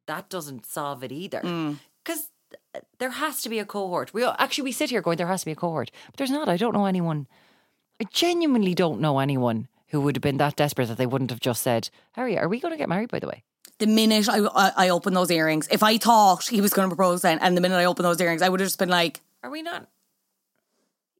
[0.07, 1.77] that doesn't solve it either, mm.
[2.03, 2.29] because.
[2.73, 4.13] Uh, there has to be a cohort.
[4.13, 6.47] We actually we sit here going, there has to be a cohort, but there's not.
[6.47, 7.27] I don't know anyone
[7.99, 11.39] I genuinely don't know anyone who would have been that desperate that they wouldn't have
[11.39, 13.43] just said, Harry, are we going to get married, by the way?
[13.79, 16.95] The minute I, I, I opened those earrings, if I thought he was going to
[16.95, 19.21] propose then, and the minute I opened those earrings, I would have just been like,
[19.43, 19.87] Are we not?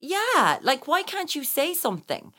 [0.02, 0.60] Yeah.
[0.62, 2.34] Like, why can't you say something?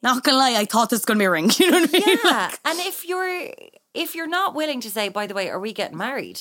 [0.00, 1.50] not gonna lie, I thought this was going to be a ring.
[1.58, 2.18] You know what I mean?
[2.24, 2.50] Yeah.
[2.64, 3.50] and if you're
[3.94, 6.40] if you're not willing to say, by the way, are we getting married?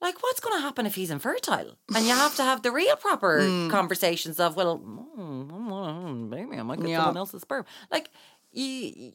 [0.00, 1.76] Like, what's going to happen if he's infertile?
[1.94, 3.38] And you have to have the real proper
[3.70, 6.98] conversations of, well, mm, mm, maybe I might get Yeah.
[6.98, 7.64] someone else's sperm.
[7.90, 8.10] Like,
[8.52, 9.12] you,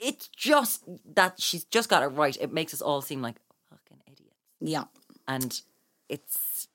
[0.00, 0.84] it's just
[1.14, 2.36] that she's just got it right.
[2.40, 3.36] It makes us all seem like
[3.68, 4.36] fucking idiots.
[4.60, 4.84] yeah.
[5.28, 5.60] and
[6.08, 6.68] it's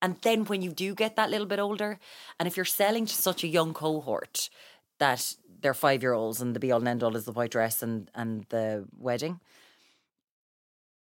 [0.00, 1.98] And then when you do get that little bit older,
[2.38, 4.50] and if you're selling to such a young cohort
[4.98, 7.52] that they're five year olds and the be all and end all is the white
[7.52, 9.40] dress and, and the wedding,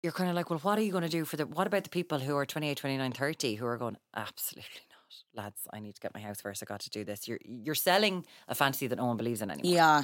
[0.02, 1.84] you're kind of like, well, what are you going to do for the, what about
[1.84, 5.44] the people who are 28, 29, 30 who are going, absolutely not.
[5.44, 6.62] Lads, I need to get my house first.
[6.64, 7.28] I got to do this.
[7.28, 10.04] You're you're selling a fantasy that no one believes in anymore Yeah.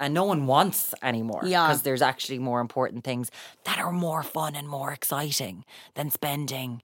[0.00, 1.42] And no one wants anymore.
[1.44, 1.68] Yeah.
[1.68, 3.30] Because there's actually more important things
[3.64, 6.82] that are more fun and more exciting than spending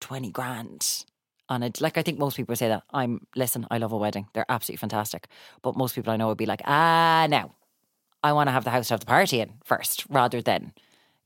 [0.00, 1.04] 20 grand
[1.48, 1.80] on it.
[1.80, 2.84] Like, I think most people say that.
[2.92, 4.28] I'm, listen, I love a wedding.
[4.32, 5.26] They're absolutely fantastic.
[5.60, 7.52] But most people I know would be like, ah, no,
[8.22, 10.72] I want to have the house to have the party in first rather than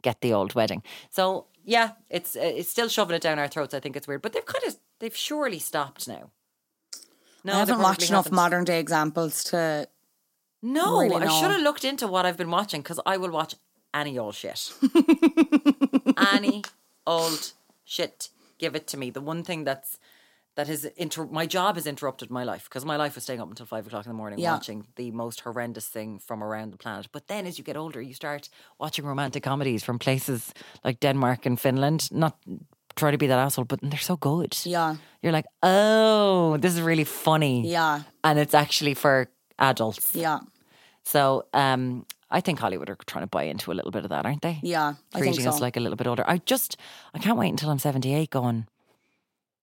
[0.03, 0.83] get the old wedding.
[1.11, 3.75] So, yeah, it's it's still shoving it down our throats.
[3.75, 4.23] I think it's weird.
[4.23, 6.31] But they've kind of, they've surely stopped now.
[7.45, 9.89] No, I haven't watched enough modern day examples to.
[10.63, 13.55] No, really I should have looked into what I've been watching because I will watch
[13.95, 14.73] any old shit.
[16.33, 16.63] any
[17.07, 17.53] old
[17.85, 18.29] shit.
[18.59, 19.11] Give it to me.
[19.11, 19.99] The one thing that's
[20.57, 23.49] that has inter- my job has interrupted my life because my life was staying up
[23.51, 24.53] until five o'clock in the morning Yeah.
[24.53, 27.09] watching the most horrendous thing from around the planet.
[27.13, 28.49] But then as you get older, you start
[28.79, 32.11] watching romantic comedies from places like Denmark and Finland.
[32.11, 32.37] Not
[32.95, 34.57] try to be that asshole, but they're so good.
[34.65, 34.97] Yeah.
[35.23, 37.69] You're like, oh, this is really funny.
[37.71, 38.01] Yeah.
[38.25, 39.29] And it's actually for
[39.59, 40.15] adults.
[40.15, 40.41] Yeah.
[41.05, 44.27] So um, I think Hollywood are trying to buy into a little bit of that,
[44.27, 44.59] aren't they?
[44.63, 44.95] Yeah.
[45.15, 45.51] I think Treating so.
[45.51, 46.25] us like a little bit older.
[46.27, 46.77] I just,
[47.15, 48.67] I can't wait until I'm 78 going,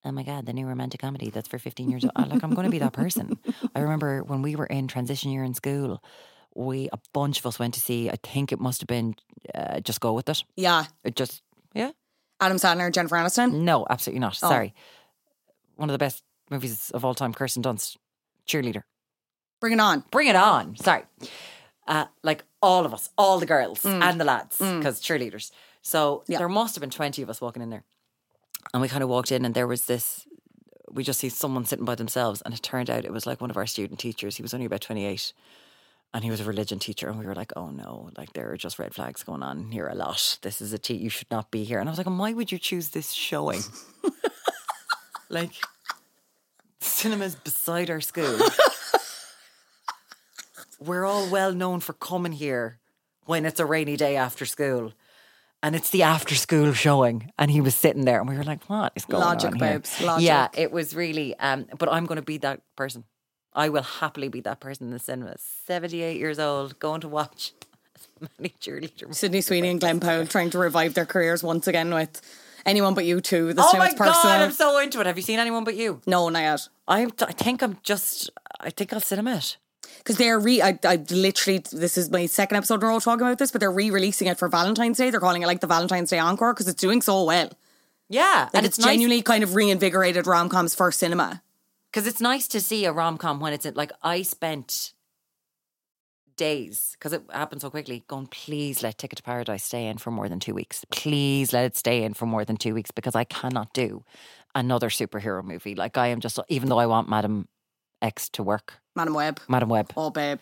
[0.06, 2.30] oh my God, the new romantic comedy that's for 15 years old.
[2.30, 3.38] Like, I'm going to be that person.
[3.76, 6.02] I remember when we were in transition year in school,
[6.56, 9.16] we, a bunch of us went to see, I think it must have been
[9.54, 10.44] uh, Just Go With It.
[10.56, 10.86] yeah.
[11.04, 11.42] It just,
[11.74, 11.92] yeah.
[12.40, 13.62] Adam Sandler, Jennifer Aniston.
[13.62, 14.38] No, absolutely not.
[14.44, 14.50] Oh.
[14.50, 14.74] Sorry.
[15.76, 17.98] One of the best movies of all time, Kirsten Dunst,
[18.48, 18.84] cheerleader.
[19.64, 20.04] Bring it on.
[20.12, 20.76] Bring it on.
[20.76, 21.04] Sorry.
[21.88, 25.52] Uh, like all of us, all the girls and the lads, because cheerleaders.
[25.82, 26.40] So Yeah.
[26.40, 27.86] there must have been 20 of us walking in there.
[28.74, 30.28] And we kind of walked in, and there was this.
[30.92, 33.50] We just see someone sitting by themselves, and it turned out it was like one
[33.52, 34.36] of our student teachers.
[34.36, 35.32] He was only about 28,
[36.14, 37.08] and he was a religion teacher.
[37.08, 39.88] And we were like, oh no, like there are just red flags going on here
[39.88, 40.40] a lot.
[40.42, 41.80] This is a te- you should not be here.
[41.80, 43.62] And I was like, why would you choose this showing?
[45.30, 45.54] like,
[46.82, 48.38] cinema's beside our school.
[50.80, 52.80] We're all well known for coming here
[53.26, 54.94] when it's a rainy day after school.
[55.62, 57.32] And it's the after school showing.
[57.40, 59.60] And he was sitting there and we were like, what is going Logic, on?
[59.60, 59.74] here?
[59.80, 60.16] babes, logic.
[60.16, 60.24] Boobs.
[60.24, 63.06] Yeah, it was really um but I'm gonna be that person.
[63.54, 65.36] I will happily be that person in the cinema.
[65.38, 67.54] 78 years old, going to watch
[68.40, 68.54] many
[69.12, 72.20] Sydney Sweeney and Glenn Powell trying to revive their careers once again with
[72.66, 73.54] anyone but you two.
[73.54, 74.24] This Oh time my it's personal.
[74.24, 75.06] god, I'm so into it.
[75.06, 76.02] Have you seen anyone but you?
[76.08, 76.68] no, not yet.
[76.88, 79.58] I I think I'm just I think I'll sit cinema it.
[79.98, 80.62] Because they're re.
[80.62, 81.64] I, I literally.
[81.72, 84.38] This is my second episode in a row talking about this, but they're re-releasing it
[84.38, 85.10] for Valentine's Day.
[85.10, 87.50] They're calling it like the Valentine's Day encore because it's doing so well.
[88.10, 91.42] Yeah, Like and it's, it's, nice genuinely kind of reinvigorated rom coms for cinema.
[91.90, 94.94] because it's nice to see a rom com when it's like I spent
[96.36, 98.04] days because it happened so quickly.
[98.08, 100.84] Going, please let Ticket to Paradise stay in for more than two weeks.
[100.92, 104.04] Please let it stay in for more than two weeks because I cannot do
[104.54, 105.76] another superhero movie.
[105.76, 107.48] Like I am just, even though I want Madam
[108.02, 109.40] X to work, Madam Web.
[109.48, 109.92] Madam Web.
[109.98, 110.42] Oh, babe.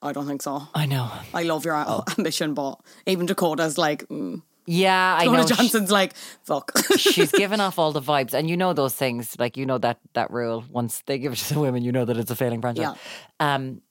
[0.00, 0.66] I don't think so.
[0.74, 1.10] I know.
[1.32, 2.04] I love your Oh.
[2.18, 4.42] ambition, but even Dakota's like, mm.
[4.66, 5.68] Yeah, I Dakota know.
[5.68, 6.14] She- like,
[6.44, 6.72] fuck.
[6.96, 9.36] she's given off all the vibes, and you know those things.
[9.38, 10.64] Like you know that that rule.
[10.70, 12.96] Once they give it to the women, you know that it's a failing franchise.
[13.40, 13.82] Um,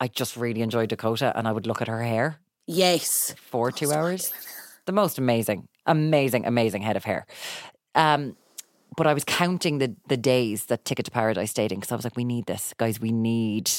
[0.00, 3.34] I just really enjoyed Dakota, and I would look at her hair yes.
[3.40, 4.32] for two hours.
[4.86, 7.26] The most amazing, amazing, amazing head of hair.
[7.94, 8.36] Um,
[8.98, 11.96] but I was counting the the days that Ticket to Paradise stayed in because I
[11.96, 13.00] was like, we need this, guys.
[13.00, 13.70] We need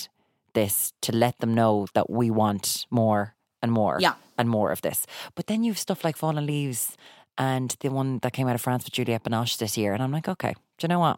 [0.53, 4.13] this to let them know that we want more and more Yeah.
[4.37, 5.05] and more of this.
[5.35, 6.97] But then you've stuff like Fallen Leaves
[7.37, 10.11] and the one that came out of France with Juliette Binoche this year, and I'm
[10.11, 11.17] like, okay, do you know what?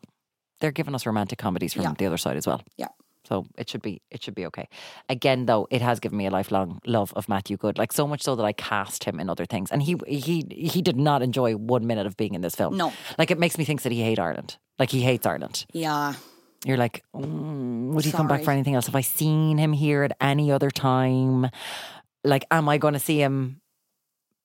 [0.60, 1.94] They're giving us romantic comedies from Yeah.
[1.98, 2.62] the other side as well.
[2.78, 2.90] Yeah.
[3.28, 4.68] So it should be it should be okay.
[5.10, 8.22] Again, though, it has given me a lifelong love of Matthew Goode, like so much
[8.24, 11.54] so that I cast him in other things, and he he he did not enjoy
[11.56, 12.76] one minute of being in this film.
[12.78, 12.92] No.
[13.18, 15.66] like it makes me think that he hate Ireland, like he hates Ireland.
[15.74, 16.14] Yeah.
[16.66, 18.86] You're like, mm, would he come back for anything else?
[18.86, 21.50] Have I seen him here at any other time?
[22.24, 23.62] Like, am I going to see him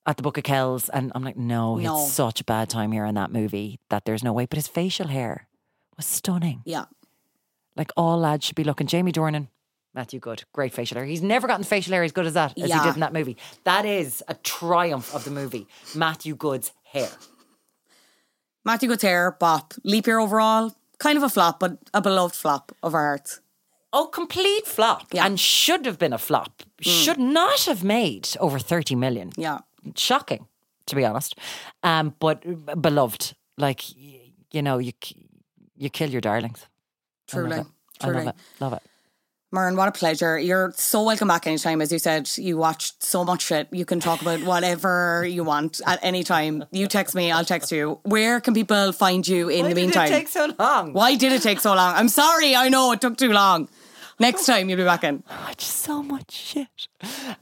[0.07, 0.89] at the Book of Kells?
[0.89, 1.99] And I'm like, no, he No.
[1.99, 4.47] had such a bad time here in that movie that there's no way.
[4.47, 5.47] But his facial hair
[5.99, 6.63] was stunning.
[6.65, 6.87] Yeah.
[7.77, 8.87] Like all lads should be looking.
[8.87, 9.49] Jamie Dornan,
[9.95, 11.05] Matthew Goode, great facial hair.
[11.07, 12.79] He's never gotten facial hair as good as that as Yeah.
[12.81, 13.37] he did in that movie.
[13.65, 15.67] That is a triumph of the movie.
[15.95, 17.09] Matthew Goode's hair.
[18.65, 19.75] Matthew Goode's hair, bop.
[19.85, 23.41] Leap year overall, kind of a flop, but a beloved flop of our hearts.
[23.93, 25.07] Oh, complete flop.
[25.13, 25.25] Yeah.
[25.27, 26.63] And should have been a flop.
[26.81, 29.31] Should not have made over 30 million.
[29.37, 29.59] Yeah.
[29.95, 30.47] Shocking,
[30.87, 31.37] to be honest.
[31.83, 32.43] Um, but
[32.83, 33.35] beloved.
[33.59, 33.83] like
[34.53, 34.93] you know, you
[35.77, 36.67] you kill your darlings.
[37.33, 37.67] I love Truly.
[38.01, 38.25] I truly.
[38.25, 38.61] love it.
[38.61, 38.83] Love it.
[39.55, 40.39] Muireann, what a pleasure.
[40.39, 41.81] You're so welcome back anytime.
[41.81, 43.69] As you said, you watched so much shit.
[43.71, 46.65] You can talk about whatever you want at any time.
[46.73, 48.01] You text me, I'll text you.
[48.03, 50.09] Where can people find you in the meantime?
[50.09, 50.93] it Take so long?
[50.93, 51.95] Why did it take so long?
[51.95, 53.69] I'm sorry, I know it took too long.
[54.19, 55.23] Next time you'll be back in.
[55.31, 56.89] watch so much shit.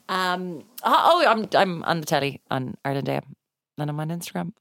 [0.09, 0.63] Um.
[0.85, 3.21] Oh, oh, I'm I'm on the telly on Ireland Day
[3.79, 4.53] and I'm on Instagram,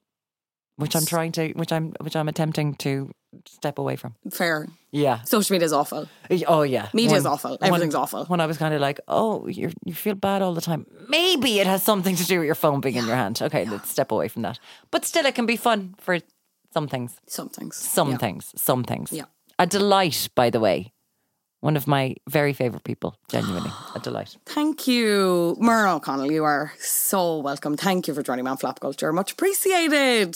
[0.78, 3.11] which I'm trying to, which I'm, which I'm attempting to
[3.47, 4.15] step away from.
[4.32, 4.67] Fair.
[4.91, 5.21] Yeah.
[5.24, 6.07] Social media is awful.
[6.47, 6.88] Oh yeah.
[6.93, 7.57] Media is awful.
[7.61, 8.26] Everything's awful.
[8.26, 10.86] When I was kind of like, oh, you you feel bad all the time.
[11.09, 13.41] Maybe it has something to do with your phone being in your hand.
[13.41, 14.59] Okay, let's step away from that.
[14.91, 16.19] But still, it can be fun for
[16.74, 17.19] some things.
[17.28, 17.76] Some things.
[17.76, 18.17] Some Yeah.
[18.17, 18.51] things.
[18.55, 19.11] Some things.
[19.11, 19.26] Yeah.
[19.59, 20.92] A delight, by the way.
[21.64, 23.16] One of my very favorite people.
[23.30, 24.36] Genuinely, a delight.
[24.45, 26.30] Thank you, Muireann O'Connell.
[26.30, 27.78] You are so welcome.
[27.78, 29.14] Thank you for joining me on Flop Culture.
[29.14, 30.36] Much appreciated.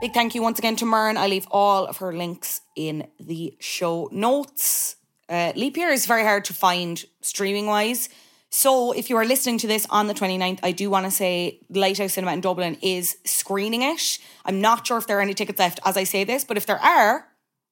[0.00, 1.18] Big thank you once again to Muireann.
[1.18, 4.96] I leave all of her links in the show notes.
[5.28, 8.08] Uh, Leap Year is very hard to find streaming wise.
[8.56, 11.58] So if you are listening to this on the 29th, I do want to say
[11.70, 14.20] Lighthouse Cinema in Dublin is screening it.
[14.44, 16.64] I'm not sure if there are any tickets left as I say this, but if
[16.64, 17.26] there are,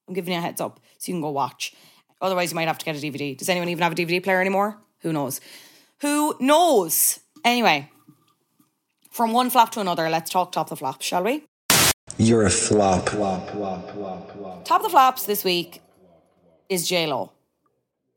[0.09, 1.73] I'm giving you a heads up so you can go watch.
[2.21, 3.37] Otherwise, you might have to get a DVD.
[3.37, 4.77] Does anyone even have a DVD player anymore?
[5.03, 5.39] Who knows?
[6.01, 7.21] Who knows?
[7.45, 7.89] Anyway,
[9.09, 11.45] from one flop to another, let's talk top of the flop, shall we?
[12.17, 13.05] You're a flop.
[14.65, 15.81] Top of the flops this week
[16.67, 17.31] is J Lo,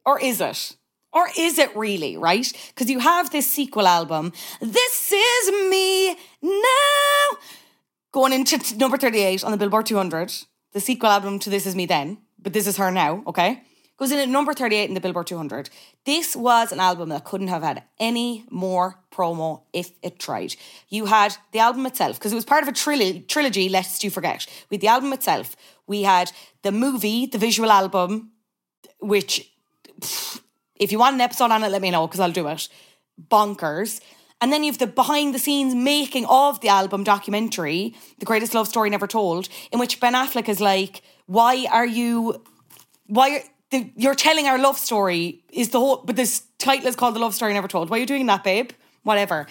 [0.05, 0.77] or is it?
[1.17, 2.47] Or is it really right?
[2.69, 4.35] Because you have this sequel album.
[4.61, 7.39] This is me now,
[8.13, 10.31] going into t- number thirty-eight on the Billboard 200.
[10.75, 13.23] The sequel album to This Is Me Then, but this is her now.
[13.27, 13.63] Okay,
[13.97, 15.71] goes in at number thirty-eight in the Billboard 200.
[16.05, 20.55] This was an album that couldn't have had any more promo if it tried.
[20.91, 24.11] You had the album itself, because it was part of a trilogy, trilogy, lest you
[24.11, 24.47] forget.
[24.69, 25.57] With the album itself,
[25.87, 28.33] we had the movie, the visual album,
[29.01, 29.51] which,
[30.77, 32.69] if you want an episode on it, let me know, because I'll do it.
[33.31, 34.01] Bonkers.
[34.41, 38.53] And then you have the behind the scenes making of the album documentary, The Greatest
[38.55, 42.43] Love Story Never Told, in which Ben Affleck is like, why are you
[43.07, 46.97] why are, the, you're telling our love story is the whole but this title is
[46.97, 48.71] called the love story never told why are you doing that babe
[49.03, 49.47] whatever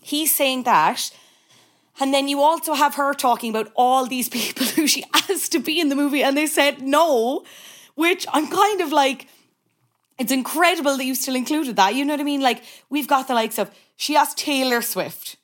[0.00, 1.10] he's saying that
[1.98, 5.58] and then you also have her talking about all these people who she asked to
[5.58, 7.44] be in the movie and they said no
[7.94, 9.28] which i'm kind of like
[10.18, 13.28] it's incredible that you still included that you know what i mean like we've got
[13.28, 15.36] the likes of she asked taylor swift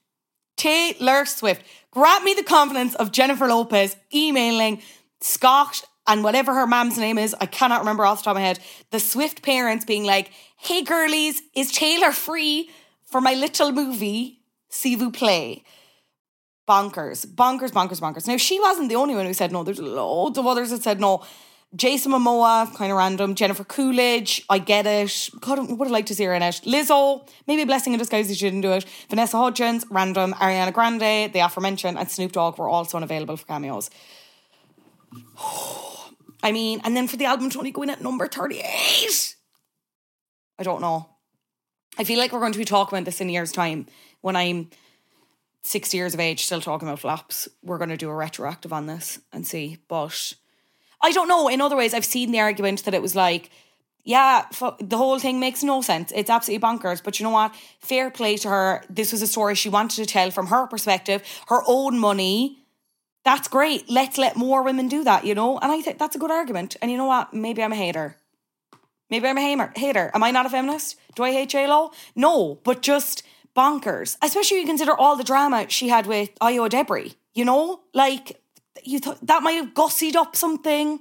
[0.63, 1.65] Taylor Swift.
[1.91, 4.81] Grant me the confidence of Jennifer Lopez emailing
[5.21, 8.47] Scott and whatever her mom's name is, I cannot remember off the top of my
[8.47, 8.61] head,
[8.91, 12.71] the Swift parents being like, hey girlies, is Taylor free
[13.05, 15.65] for my little movie, See Vous Play?
[16.69, 18.29] Bonkers, bonkers, bonkers, bonkers.
[18.29, 19.65] Now, she wasn't the only one who said no.
[19.65, 21.25] There's loads of others that said no.
[21.75, 23.35] Jason Momoa, kind of random.
[23.35, 25.31] Jennifer Coolidge, I get it.
[25.41, 26.61] God, would have liked to see her in it.
[26.65, 28.85] Lizzo, maybe a blessing in disguise that she didn't do it.
[29.09, 30.35] Vanessa Hudgens, random.
[30.35, 33.89] Ariana Grande, the aforementioned, and Snoop Dogg were also unavailable for cameos.
[36.43, 39.37] I mean, and then for the album Tony going at number 38.
[40.59, 41.09] I don't know.
[41.99, 43.87] I feel like we're going to be talking about this in a year's time
[44.21, 44.71] when I'm
[45.63, 47.49] 60 years of age, still talking about flops.
[47.63, 49.79] We're going to do a retroactive on this and see.
[49.89, 50.35] But
[51.03, 51.49] I don't know.
[51.49, 53.51] In other ways, I've seen the argument that it was like,
[54.05, 56.13] yeah, fu- the whole thing makes no sense.
[56.15, 57.03] It's absolutely bonkers.
[57.03, 57.55] But you know what?
[57.81, 58.83] Fair play to her.
[58.91, 62.59] This was a story she wanted to tell from her perspective, her own money.
[63.25, 63.89] That's great.
[63.89, 65.59] Let's let more women do that, you know?
[65.59, 66.77] And I think that's a good argument.
[66.83, 67.33] And you know what?
[67.33, 68.17] Maybe I'm a hater.
[69.11, 70.11] Maybe I'm a hamer, hater.
[70.15, 70.99] Am I not a feminist?
[71.15, 71.93] Do I hate J-Lo?
[72.17, 73.23] No, but just
[73.55, 74.17] bonkers.
[74.23, 77.81] Especially you consider all the drama she had with Ayo Edebiri, you know?
[77.93, 78.42] Like,
[78.85, 81.01] you thought that might have gussied up something.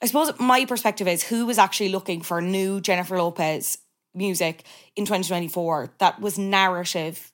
[0.00, 3.78] I suppose my perspective is who was actually looking for new Jennifer Lopez
[4.14, 4.64] music
[4.96, 7.32] in 2024 that was narrative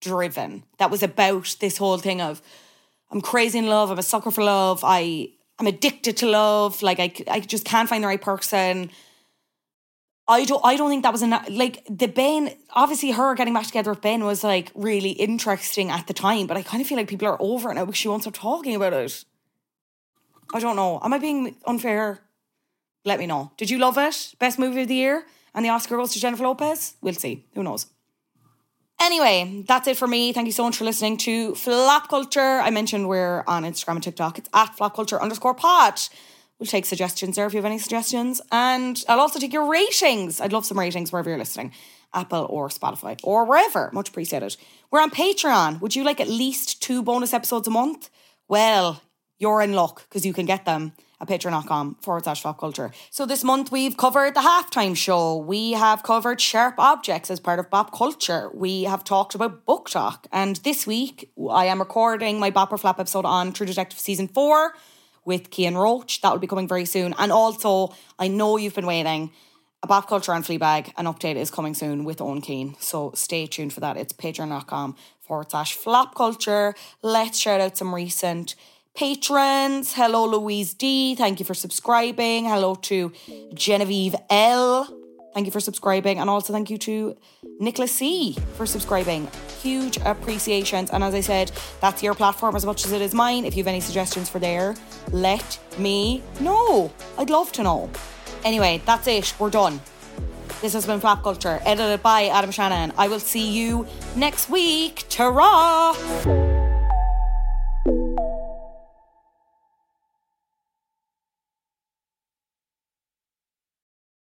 [0.00, 2.42] driven, that was about this whole thing of
[3.10, 6.98] I'm crazy in love, I'm a sucker for love, I I'm addicted to love, like
[6.98, 8.90] I, I just can't find the right person.
[10.28, 13.66] I don't I don't think that was enough like the Ben obviously her getting back
[13.66, 16.96] together with Ben was like really interesting at the time, but I kind of feel
[16.96, 19.24] like people are over it now because she won't stop talking about it.
[20.54, 21.00] I don't know.
[21.02, 22.20] Am I being unfair?
[23.04, 23.50] Let me know.
[23.56, 24.34] Did you love it?
[24.38, 25.24] Best movie of the year?
[25.54, 26.94] And the Oscar goes to Jennifer Lopez?
[27.00, 27.44] We'll see.
[27.54, 27.86] Who knows?
[29.00, 30.32] Anyway, that's it for me.
[30.32, 32.60] Thank you so much for listening to Flop Culture.
[32.60, 34.38] I mentioned we're on Instagram and TikTok.
[34.38, 36.00] It's at Flop Culture underscore pod.
[36.62, 38.40] We'll take suggestions there if you have any suggestions.
[38.52, 40.40] And I'll also take your ratings.
[40.40, 41.72] I'd love some ratings wherever you're listening.
[42.14, 43.90] Apple or Spotify or wherever.
[43.92, 44.56] Much appreciated.
[44.88, 45.80] We're on Patreon.
[45.80, 48.10] Would you like at least two bonus episodes a month?
[48.46, 49.02] Well,
[49.40, 52.92] you're in luck because you can get them at patreon.com forward slash flop culture.
[53.10, 55.38] So this month we've covered the halftime show.
[55.38, 58.52] We have covered sharp objects as part of pop Culture.
[58.54, 60.26] We have talked about BookTok.
[60.30, 64.28] And this week I am recording my Bop or Flop episode on True Detective Season
[64.28, 64.74] 4
[65.24, 66.20] with Cian Roach.
[66.20, 67.14] That will be coming very soon.
[67.18, 69.30] And also, I know you've been waiting.
[69.84, 72.76] A Bop Culture and Fleabag, an update is coming soon with Owen Keane.
[72.78, 73.96] So stay tuned for that.
[73.96, 76.74] It's patreon.com forward slash flop culture.
[77.02, 78.54] Let's shout out some recent
[78.94, 79.94] patrons.
[79.94, 81.16] Hello, Louise D.
[81.16, 82.44] Thank you for subscribing.
[82.44, 83.12] Hello to
[83.54, 85.01] Genevieve L.
[85.34, 86.18] Thank you for subscribing.
[86.18, 87.16] And also thank you to
[87.58, 89.28] Nicholas C for subscribing.
[89.62, 90.90] Huge appreciations.
[90.90, 93.44] And as I said, that's your platform as much as it is mine.
[93.44, 94.74] If you have any suggestions for there,
[95.10, 96.92] let me know.
[97.18, 97.90] I'd love to know.
[98.44, 99.34] Anyway, that's it.
[99.38, 99.80] We're done.
[100.60, 102.92] This has been Flop Culture, edited by Adam Shanahan.
[102.96, 105.04] I will see you next week.
[105.08, 105.30] Ta